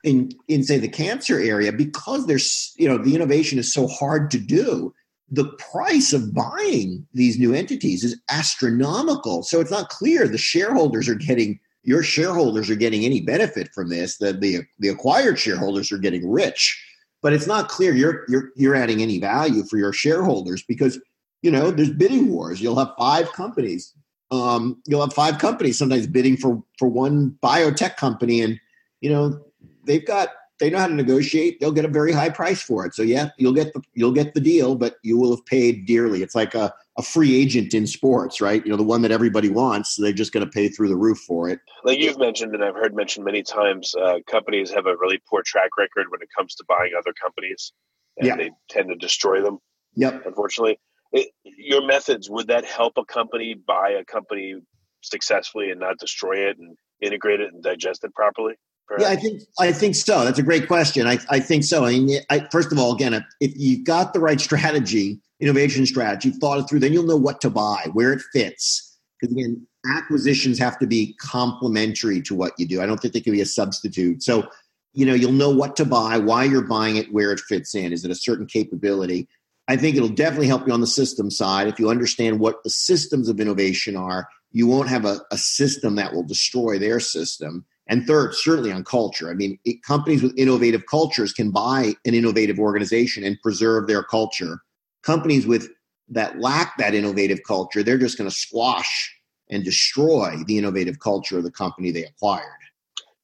in 0.04 0.32
in 0.48 0.64
say 0.64 0.78
the 0.78 0.88
cancer 0.88 1.40
area 1.40 1.72
because 1.72 2.28
there's 2.28 2.74
you 2.78 2.88
know 2.88 2.98
the 2.98 3.16
innovation 3.16 3.60
is 3.60 3.74
so 3.74 3.88
hard 3.88 4.30
to 4.32 4.40
do 4.40 4.94
the 5.30 5.52
price 5.72 6.14
of 6.14 6.34
buying 6.34 7.06
these 7.14 7.38
new 7.38 7.54
entities 7.54 8.04
is 8.04 8.20
astronomical 8.30 9.44
so 9.44 9.60
it's 9.60 9.72
not 9.72 9.90
clear 9.90 10.28
the 10.28 10.38
shareholders 10.38 11.10
are 11.10 11.16
getting 11.16 11.60
your 11.84 12.04
shareholders 12.04 12.70
are 12.70 12.76
getting 12.76 13.06
any 13.06 13.22
benefit 13.22 13.70
from 13.74 13.90
this 13.90 14.18
that 14.18 14.40
the 14.40 14.62
the 14.80 14.88
acquired 14.88 15.40
shareholders 15.40 15.92
are 15.92 15.98
getting 15.98 16.30
rich 16.30 16.80
but 17.22 17.34
it's 17.34 17.48
not 17.48 17.68
clear 17.68 17.94
you're 17.94 18.24
you're 18.30 18.52
you're 18.56 18.76
adding 18.76 19.02
any 19.02 19.20
value 19.20 19.64
for 19.64 19.78
your 19.78 19.94
shareholders 19.94 20.64
because 20.68 21.00
you 21.42 21.52
know 21.52 21.72
there's 21.72 21.92
bidding 21.92 22.30
wars 22.30 22.62
you'll 22.62 22.78
have 22.78 22.92
five 22.98 23.32
companies 23.34 23.94
um, 24.30 24.82
you'll 24.86 25.02
have 25.02 25.14
five 25.14 25.38
companies 25.40 25.78
sometimes 25.78 26.08
bidding 26.08 26.36
for 26.36 26.62
for 26.78 26.88
one 26.88 27.38
biotech 27.42 27.96
company 27.96 28.42
and 28.42 28.60
you 29.02 29.10
know 29.10 29.40
they've 29.86 30.06
got 30.06 30.30
they 30.60 30.70
know 30.70 30.80
how 30.80 30.88
to 30.88 30.94
negotiate. 30.94 31.60
They'll 31.60 31.72
get 31.72 31.86
a 31.86 31.90
very 31.90 32.12
high 32.12 32.30
price 32.30 32.62
for 32.62 32.86
it. 32.86 32.96
So 32.96 33.04
yeah, 33.04 33.30
you'll 33.38 33.54
get 33.54 33.74
the 33.74 33.82
you'll 33.94 34.12
get 34.12 34.34
the 34.34 34.40
deal, 34.40 34.76
but 34.76 34.96
you 35.04 35.18
will 35.18 35.36
have 35.36 35.46
paid 35.46 35.86
dearly. 35.86 36.24
It's 36.24 36.36
like 36.36 36.56
a, 36.56 36.74
a 36.98 37.04
free 37.04 37.40
agent 37.40 37.74
in 37.74 37.86
sports, 37.86 38.42
right? 38.42 38.66
You 38.66 38.72
know, 38.72 38.78
the 38.78 38.84
one 38.84 39.02
that 39.04 39.12
everybody 39.12 39.50
wants. 39.50 39.96
So 39.96 40.02
they're 40.02 40.12
just 40.12 40.32
going 40.32 40.46
to 40.46 40.52
pay 40.52 40.68
through 40.68 40.90
the 40.90 40.96
roof 40.96 41.20
for 41.20 41.50
it. 41.50 41.60
Like 41.84 42.00
you've 42.00 42.18
mentioned, 42.18 42.56
and 42.56 42.64
I've 42.64 42.76
heard 42.76 42.96
mentioned 42.96 43.26
many 43.26 43.44
times, 43.44 43.94
uh, 43.96 44.20
companies 44.28 44.72
have 44.72 44.88
a 44.88 44.96
really 44.98 45.20
poor 45.30 45.44
track 45.44 45.78
record 45.78 46.08
when 46.10 46.22
it 46.22 46.30
comes 46.36 46.56
to 46.56 46.64
buying 46.68 46.92
other 46.98 47.14
companies, 47.22 47.72
and 48.18 48.28
yeah. 48.28 48.36
they 48.36 48.52
tend 48.70 48.90
to 48.90 48.96
destroy 48.96 49.42
them. 49.42 49.60
Yep. 49.96 50.26
Unfortunately, 50.26 50.80
it, 51.12 51.30
your 51.44 51.86
methods 51.86 52.30
would 52.30 52.48
that 52.48 52.66
help 52.66 52.94
a 52.98 53.06
company 53.06 53.56
buy 53.56 53.92
a 53.92 54.04
company 54.04 54.56
successfully 55.02 55.72
and 55.72 55.80
not 55.80 55.98
destroy 56.00 56.50
it 56.50 56.58
and 56.58 56.76
integrate 57.02 57.40
it 57.40 57.54
and 57.54 57.64
digest 57.64 58.04
it 58.04 58.14
properly? 58.14 58.56
Perhaps? 58.88 59.04
Yeah, 59.04 59.10
I 59.10 59.16
think 59.18 59.42
I 59.60 59.72
think 59.72 59.96
so. 59.96 60.24
That's 60.24 60.40
a 60.40 60.44
great 60.44 60.68
question. 60.68 61.08
I, 61.08 61.20
I 61.30 61.40
think 61.40 61.64
so. 61.64 61.86
I 61.86 61.92
mean, 61.92 62.22
I, 62.30 62.48
first 62.52 62.72
of 62.72 62.80
all, 62.80 62.94
again, 62.94 63.26
if 63.42 63.52
you've 63.56 63.86
got 63.86 64.14
the 64.14 64.20
right 64.20 64.40
strategy, 64.40 65.20
innovation 65.40 65.86
strategy, 65.86 66.32
thought 66.32 66.60
it 66.60 66.70
through, 66.70 66.80
then 66.80 66.94
you'll 66.94 67.06
know 67.06 67.18
what 67.18 67.42
to 67.42 67.50
buy, 67.50 67.88
where 67.94 68.14
it 68.14 68.22
fits. 68.34 68.98
Because 69.20 69.36
again, 69.36 69.68
acquisitions 69.94 70.60
have 70.60 70.80
to 70.80 70.88
be 70.88 71.16
complementary 71.20 72.22
to 72.22 72.36
what 72.36 72.54
you 72.58 72.68
do. 72.68 72.82
I 72.82 72.86
don't 72.86 72.98
think 72.98 73.14
they 73.14 73.22
can 73.22 73.34
be 73.34 73.42
a 73.42 73.46
substitute. 73.46 74.24
So, 74.24 74.48
you 74.94 75.06
know, 75.06 75.14
you'll 75.14 75.32
know 75.32 75.50
what 75.50 75.76
to 75.78 75.86
buy, 75.86 76.18
why 76.18 76.44
you're 76.44 76.62
buying 76.62 76.98
it, 76.98 77.12
where 77.12 77.32
it 77.32 77.40
fits 77.40 77.76
in. 77.76 77.92
Is 77.92 78.06
it 78.06 78.12
a 78.12 78.16
certain 78.16 78.46
capability? 78.46 79.28
I 79.68 79.76
think 79.76 79.96
it'll 79.96 80.10
definitely 80.10 80.48
help 80.48 80.66
you 80.66 80.74
on 80.74 80.82
the 80.82 80.88
system 80.88 81.30
side. 81.30 81.68
If 81.68 81.80
you 81.80 81.90
understand 81.90 82.40
what 82.40 82.64
the 82.64 82.70
systems 82.70 83.28
of 83.28 83.40
innovation 83.40 83.96
are, 83.96 84.30
you 84.52 84.66
won't 84.66 84.90
have 84.90 85.06
a, 85.06 85.20
a 85.32 85.38
system 85.38 85.96
that 85.96 86.14
will 86.14 86.24
destroy 86.24 86.80
their 86.80 87.00
system 87.00 87.66
and 87.88 88.06
third, 88.06 88.34
certainly 88.34 88.72
on 88.72 88.84
culture. 88.84 89.30
I 89.30 89.34
mean, 89.34 89.58
it, 89.66 89.82
companies 89.84 90.22
with 90.22 90.38
innovative 90.38 90.86
cultures 90.86 91.34
can 91.34 91.52
buy 91.52 91.96
an 92.06 92.14
innovative 92.14 92.60
organization 92.60 93.24
and 93.24 93.42
preserve 93.42 93.88
their 93.88 94.04
culture. 94.04 94.60
Companies 95.04 95.48
with 95.48 95.70
that 96.10 96.40
lack 96.40 96.78
that 96.78 96.94
innovative 96.94 97.40
culture, 97.46 97.84
they're 97.84 97.98
just 97.98 98.18
going 98.18 98.30
to 98.30 98.36
squash 98.36 99.14
and 99.50 99.64
destroy 99.64 100.36
the 100.46 100.58
innovative 100.58 101.00
culture 101.00 101.38
of 101.38 101.44
the 101.44 101.52
company 101.52 101.92
they 101.92 102.04
acquired. 102.04 102.44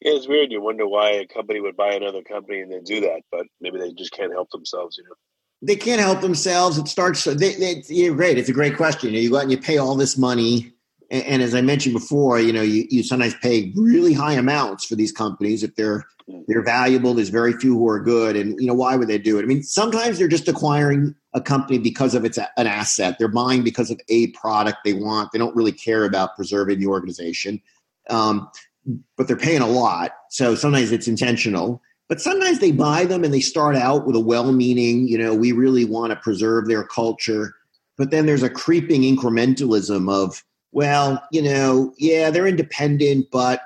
Yeah, 0.02 0.14
it's 0.14 0.28
weird. 0.28 0.52
You 0.52 0.62
wonder 0.62 0.88
why 0.88 1.12
a 1.12 1.28
company 1.28 1.60
would 1.60 1.78
buy 1.78 1.94
another 1.94 2.22
company 2.22 2.62
and 2.62 2.72
then 2.72 2.84
do 2.84 3.02
that, 3.02 3.22
but 3.32 3.46
maybe 3.62 3.80
they 3.80 3.94
just 3.94 4.12
can't 4.12 4.34
help 4.34 4.50
themselves, 4.52 4.98
you 4.98 5.04
know. 5.04 5.16
They 5.66 5.76
can't 5.76 6.02
help 6.02 6.22
themselves. 6.22 6.78
It 6.78 6.88
starts. 6.88 7.24
They, 7.24 7.56
they, 7.56 7.84
you're 7.88 8.16
great. 8.16 8.38
It's 8.38 8.50
a 8.50 8.54
great 8.54 8.76
question. 8.76 9.10
You, 9.10 9.16
know, 9.16 9.22
you 9.22 9.30
go 9.30 9.38
out 9.38 9.44
and 9.44 9.52
you 9.52 9.58
pay 9.58 9.78
all 9.78 9.96
this 9.96 10.18
money 10.18 10.74
and, 11.14 11.24
and, 11.26 11.42
as 11.44 11.54
I 11.54 11.62
mentioned 11.62 11.94
before, 11.94 12.40
you 12.40 12.52
know, 12.52 12.64
you, 12.64 12.86
you 12.90 13.04
sometimes 13.04 13.36
pay 13.36 13.72
really 13.76 14.14
high 14.14 14.34
amounts 14.34 14.86
for 14.86 14.96
these 14.96 15.12
companies 15.12 15.64
if 15.64 15.76
they're 15.76 16.06
they're 16.48 16.64
valuable. 16.64 17.14
There's 17.14 17.30
very 17.30 17.54
few 17.54 17.78
who 17.78 17.88
are 17.88 18.00
good, 18.00 18.36
and 18.36 18.60
you 18.60 18.66
know 18.66 18.74
why 18.74 18.96
would 18.96 19.08
they 19.08 19.20
do 19.20 19.38
it? 19.38 19.44
I 19.44 19.46
mean, 19.46 19.62
sometimes 19.62 20.18
they're 20.18 20.28
just 20.28 20.48
acquiring 20.48 21.14
a 21.34 21.42
company 21.42 21.78
because 21.78 22.16
of 22.16 22.26
its 22.26 22.38
an 22.38 22.68
asset. 22.68 23.18
They're 23.20 23.28
buying 23.28 23.64
because 23.64 23.92
of 23.92 24.02
a 24.10 24.28
product 24.28 24.80
they 24.84 24.94
want. 24.94 25.32
They 25.32 25.40
don't 25.40 25.56
really 25.56 25.72
care 25.72 26.06
about 26.06 26.36
preserving 26.36 26.80
the 26.80 26.88
organization, 26.88 27.62
um, 28.10 28.50
but 29.16 29.28
they're 29.28 29.38
paying 29.38 29.62
a 29.62 29.68
lot. 29.68 30.14
So 30.30 30.56
sometimes 30.56 30.92
it's 30.92 31.08
intentional. 31.08 31.82
But 32.14 32.22
sometimes 32.22 32.60
they 32.60 32.72
buy 32.72 33.06
them 33.06 33.24
and 33.24 33.34
they 33.34 33.40
start 33.40 33.76
out 33.76 34.06
with 34.06 34.16
a 34.16 34.20
well-meaning, 34.20 35.08
you 35.08 35.18
know, 35.18 35.34
we 35.34 35.52
really 35.52 35.84
want 35.84 36.12
to 36.12 36.16
preserve 36.16 36.68
their 36.68 36.84
culture. 36.84 37.56
But 37.98 38.12
then 38.12 38.28
there's 38.28 38.44
a 38.44 38.52
creeping 38.52 39.02
incrementalism 39.02 40.14
of 40.14 40.44
well, 40.72 41.24
you 41.32 41.42
know, 41.42 41.92
yeah, 41.98 42.30
they're 42.30 42.46
independent, 42.46 43.32
but 43.32 43.62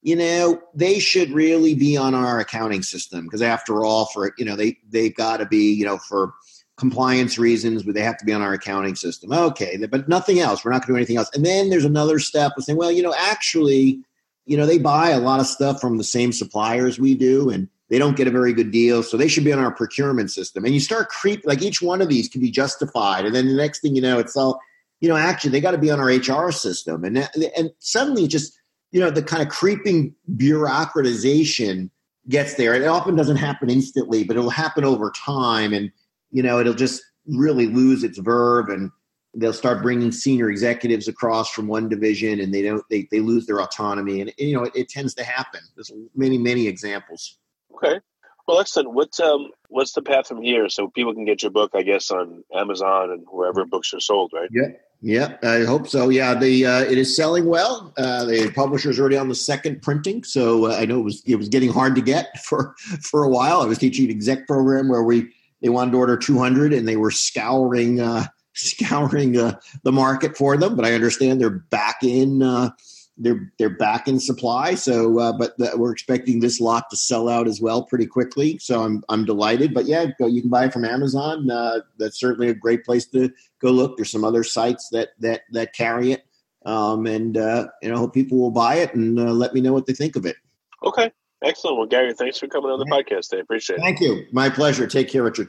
you 0.00 0.16
know, 0.16 0.58
they 0.74 0.98
should 1.00 1.32
really 1.32 1.74
be 1.74 1.94
on 1.98 2.14
our 2.14 2.40
accounting 2.40 2.82
system 2.82 3.24
because 3.24 3.42
after 3.42 3.84
all, 3.84 4.06
for 4.06 4.32
you 4.38 4.46
know, 4.46 4.56
they 4.56 4.78
they've 4.88 5.14
got 5.14 5.36
to 5.36 5.44
be, 5.44 5.74
you 5.74 5.84
know, 5.84 5.98
for 5.98 6.32
compliance 6.78 7.38
reasons, 7.38 7.82
but 7.82 7.94
they 7.94 8.00
have 8.00 8.16
to 8.16 8.24
be 8.24 8.32
on 8.32 8.40
our 8.40 8.54
accounting 8.54 8.94
system. 8.94 9.34
Okay, 9.34 9.76
but 9.90 10.08
nothing 10.08 10.40
else. 10.40 10.64
We're 10.64 10.72
not 10.72 10.80
going 10.80 10.86
to 10.86 10.92
do 10.92 10.96
anything 10.96 11.18
else. 11.18 11.30
And 11.34 11.44
then 11.44 11.68
there's 11.68 11.84
another 11.84 12.18
step 12.18 12.52
of 12.56 12.64
saying, 12.64 12.78
well, 12.78 12.90
you 12.90 13.02
know, 13.02 13.14
actually, 13.18 14.00
you 14.46 14.56
know, 14.56 14.64
they 14.64 14.78
buy 14.78 15.10
a 15.10 15.20
lot 15.20 15.40
of 15.40 15.46
stuff 15.46 15.78
from 15.78 15.98
the 15.98 16.04
same 16.04 16.32
suppliers 16.32 16.98
we 16.98 17.14
do, 17.14 17.50
and 17.50 17.68
they 17.92 17.98
don't 17.98 18.16
get 18.16 18.26
a 18.26 18.32
very 18.32 18.52
good 18.52 18.72
deal, 18.72 19.04
so 19.04 19.16
they 19.16 19.28
should 19.28 19.44
be 19.44 19.52
on 19.52 19.60
our 19.60 19.70
procurement 19.70 20.32
system. 20.32 20.64
And 20.64 20.74
you 20.74 20.80
start 20.80 21.10
creep 21.10 21.42
like 21.44 21.62
each 21.62 21.80
one 21.80 22.02
of 22.02 22.08
these 22.08 22.28
can 22.28 22.40
be 22.40 22.50
justified, 22.50 23.24
and 23.24 23.32
then 23.32 23.46
the 23.46 23.54
next 23.54 23.82
thing 23.82 23.94
you 23.94 24.02
know, 24.02 24.18
it's 24.18 24.36
all 24.36 24.60
you 25.02 25.08
know, 25.08 25.16
actually 25.16 25.50
they 25.50 25.60
got 25.60 25.72
to 25.72 25.78
be 25.78 25.90
on 25.90 26.00
our 26.00 26.06
HR 26.06 26.52
system. 26.52 27.04
And, 27.04 27.28
and 27.56 27.72
suddenly 27.80 28.28
just, 28.28 28.58
you 28.92 29.00
know, 29.00 29.10
the 29.10 29.22
kind 29.22 29.42
of 29.42 29.48
creeping 29.48 30.14
bureaucratization 30.36 31.90
gets 32.28 32.54
there. 32.54 32.72
It 32.72 32.86
often 32.86 33.16
doesn't 33.16 33.36
happen 33.36 33.68
instantly, 33.68 34.22
but 34.22 34.36
it'll 34.36 34.48
happen 34.48 34.84
over 34.84 35.10
time. 35.10 35.74
And, 35.74 35.90
you 36.30 36.40
know, 36.40 36.60
it'll 36.60 36.72
just 36.72 37.02
really 37.26 37.66
lose 37.66 38.04
its 38.04 38.18
verve 38.18 38.68
and 38.68 38.92
they'll 39.34 39.52
start 39.52 39.82
bringing 39.82 40.12
senior 40.12 40.48
executives 40.48 41.08
across 41.08 41.50
from 41.50 41.66
one 41.66 41.88
division 41.88 42.38
and 42.38 42.54
they 42.54 42.62
don't, 42.62 42.84
they, 42.88 43.08
they 43.10 43.18
lose 43.18 43.46
their 43.46 43.60
autonomy. 43.60 44.20
And, 44.20 44.32
you 44.38 44.54
know, 44.54 44.62
it, 44.62 44.72
it 44.76 44.88
tends 44.88 45.14
to 45.14 45.24
happen. 45.24 45.62
There's 45.74 45.90
many, 46.14 46.38
many 46.38 46.68
examples. 46.68 47.38
Okay. 47.82 48.00
Well, 48.46 48.60
excellent. 48.60 48.92
What's 48.92 49.20
um 49.20 49.50
what's 49.68 49.92
the 49.92 50.02
path 50.02 50.26
from 50.26 50.42
here 50.42 50.68
so 50.68 50.88
people 50.88 51.14
can 51.14 51.24
get 51.24 51.42
your 51.42 51.50
book, 51.50 51.72
I 51.74 51.82
guess, 51.82 52.10
on 52.10 52.44
Amazon 52.54 53.10
and 53.10 53.24
wherever 53.30 53.64
books 53.64 53.94
are 53.94 54.00
sold, 54.00 54.32
right? 54.34 54.48
Yeah, 54.52 54.68
yeah, 55.00 55.36
I 55.42 55.64
hope 55.64 55.88
so. 55.88 56.08
Yeah, 56.08 56.34
the 56.34 56.66
uh, 56.66 56.80
it 56.80 56.98
is 56.98 57.14
selling 57.14 57.46
well. 57.46 57.92
Uh, 57.96 58.24
the 58.24 58.50
publisher's 58.52 58.98
already 58.98 59.16
on 59.16 59.28
the 59.28 59.34
second 59.34 59.82
printing, 59.82 60.24
so 60.24 60.70
uh, 60.70 60.76
I 60.76 60.86
know 60.86 61.00
it 61.00 61.04
was 61.04 61.22
it 61.24 61.36
was 61.36 61.48
getting 61.48 61.72
hard 61.72 61.94
to 61.94 62.02
get 62.02 62.38
for 62.44 62.74
for 63.00 63.22
a 63.22 63.28
while. 63.28 63.62
I 63.62 63.66
was 63.66 63.78
teaching 63.78 64.06
an 64.06 64.10
exec 64.10 64.46
program 64.46 64.88
where 64.88 65.04
we 65.04 65.32
they 65.60 65.68
wanted 65.68 65.92
to 65.92 65.98
order 65.98 66.16
200 66.16 66.72
and 66.72 66.88
they 66.88 66.96
were 66.96 67.12
scouring 67.12 68.00
uh, 68.00 68.26
scouring 68.54 69.38
uh, 69.38 69.58
the 69.84 69.92
market 69.92 70.36
for 70.36 70.56
them, 70.56 70.74
but 70.76 70.84
I 70.84 70.94
understand 70.94 71.40
they're 71.40 71.50
back 71.50 72.02
in 72.02 72.42
uh, 72.42 72.70
they're 73.16 73.52
they're 73.58 73.70
back 73.70 74.08
in 74.08 74.18
supply. 74.18 74.74
So, 74.74 75.18
uh, 75.18 75.32
but 75.32 75.56
the, 75.58 75.72
we're 75.76 75.92
expecting 75.92 76.40
this 76.40 76.60
lot 76.60 76.88
to 76.90 76.96
sell 76.96 77.28
out 77.28 77.46
as 77.46 77.60
well 77.60 77.84
pretty 77.84 78.06
quickly. 78.06 78.58
So 78.58 78.82
I'm 78.82 79.04
I'm 79.08 79.24
delighted. 79.24 79.74
But 79.74 79.86
yeah, 79.86 80.06
go, 80.18 80.26
you 80.26 80.40
can 80.40 80.50
buy 80.50 80.66
it 80.66 80.72
from 80.72 80.84
Amazon. 80.84 81.50
Uh, 81.50 81.80
that's 81.98 82.18
certainly 82.18 82.48
a 82.48 82.54
great 82.54 82.84
place 82.84 83.06
to 83.08 83.30
go 83.60 83.70
look. 83.70 83.96
There's 83.96 84.10
some 84.10 84.24
other 84.24 84.44
sites 84.44 84.88
that 84.90 85.10
that 85.20 85.42
that 85.52 85.74
carry 85.74 86.12
it, 86.12 86.24
um, 86.64 87.06
and 87.06 87.36
uh, 87.36 87.68
you 87.82 87.90
know, 87.90 87.98
hope 87.98 88.14
people 88.14 88.38
will 88.38 88.50
buy 88.50 88.76
it 88.76 88.94
and 88.94 89.18
uh, 89.18 89.32
let 89.32 89.54
me 89.54 89.60
know 89.60 89.72
what 89.72 89.86
they 89.86 89.94
think 89.94 90.16
of 90.16 90.26
it. 90.26 90.36
Okay, 90.84 91.12
excellent. 91.44 91.78
Well, 91.78 91.86
Gary, 91.86 92.14
thanks 92.14 92.38
for 92.38 92.48
coming 92.48 92.70
on 92.70 92.78
the 92.78 92.86
podcast. 92.86 93.36
I 93.36 93.40
appreciate 93.40 93.78
it. 93.78 93.82
Thank 93.82 94.00
you. 94.00 94.24
My 94.32 94.48
pleasure. 94.48 94.86
Take 94.86 95.10
care, 95.10 95.22
Richard. 95.22 95.48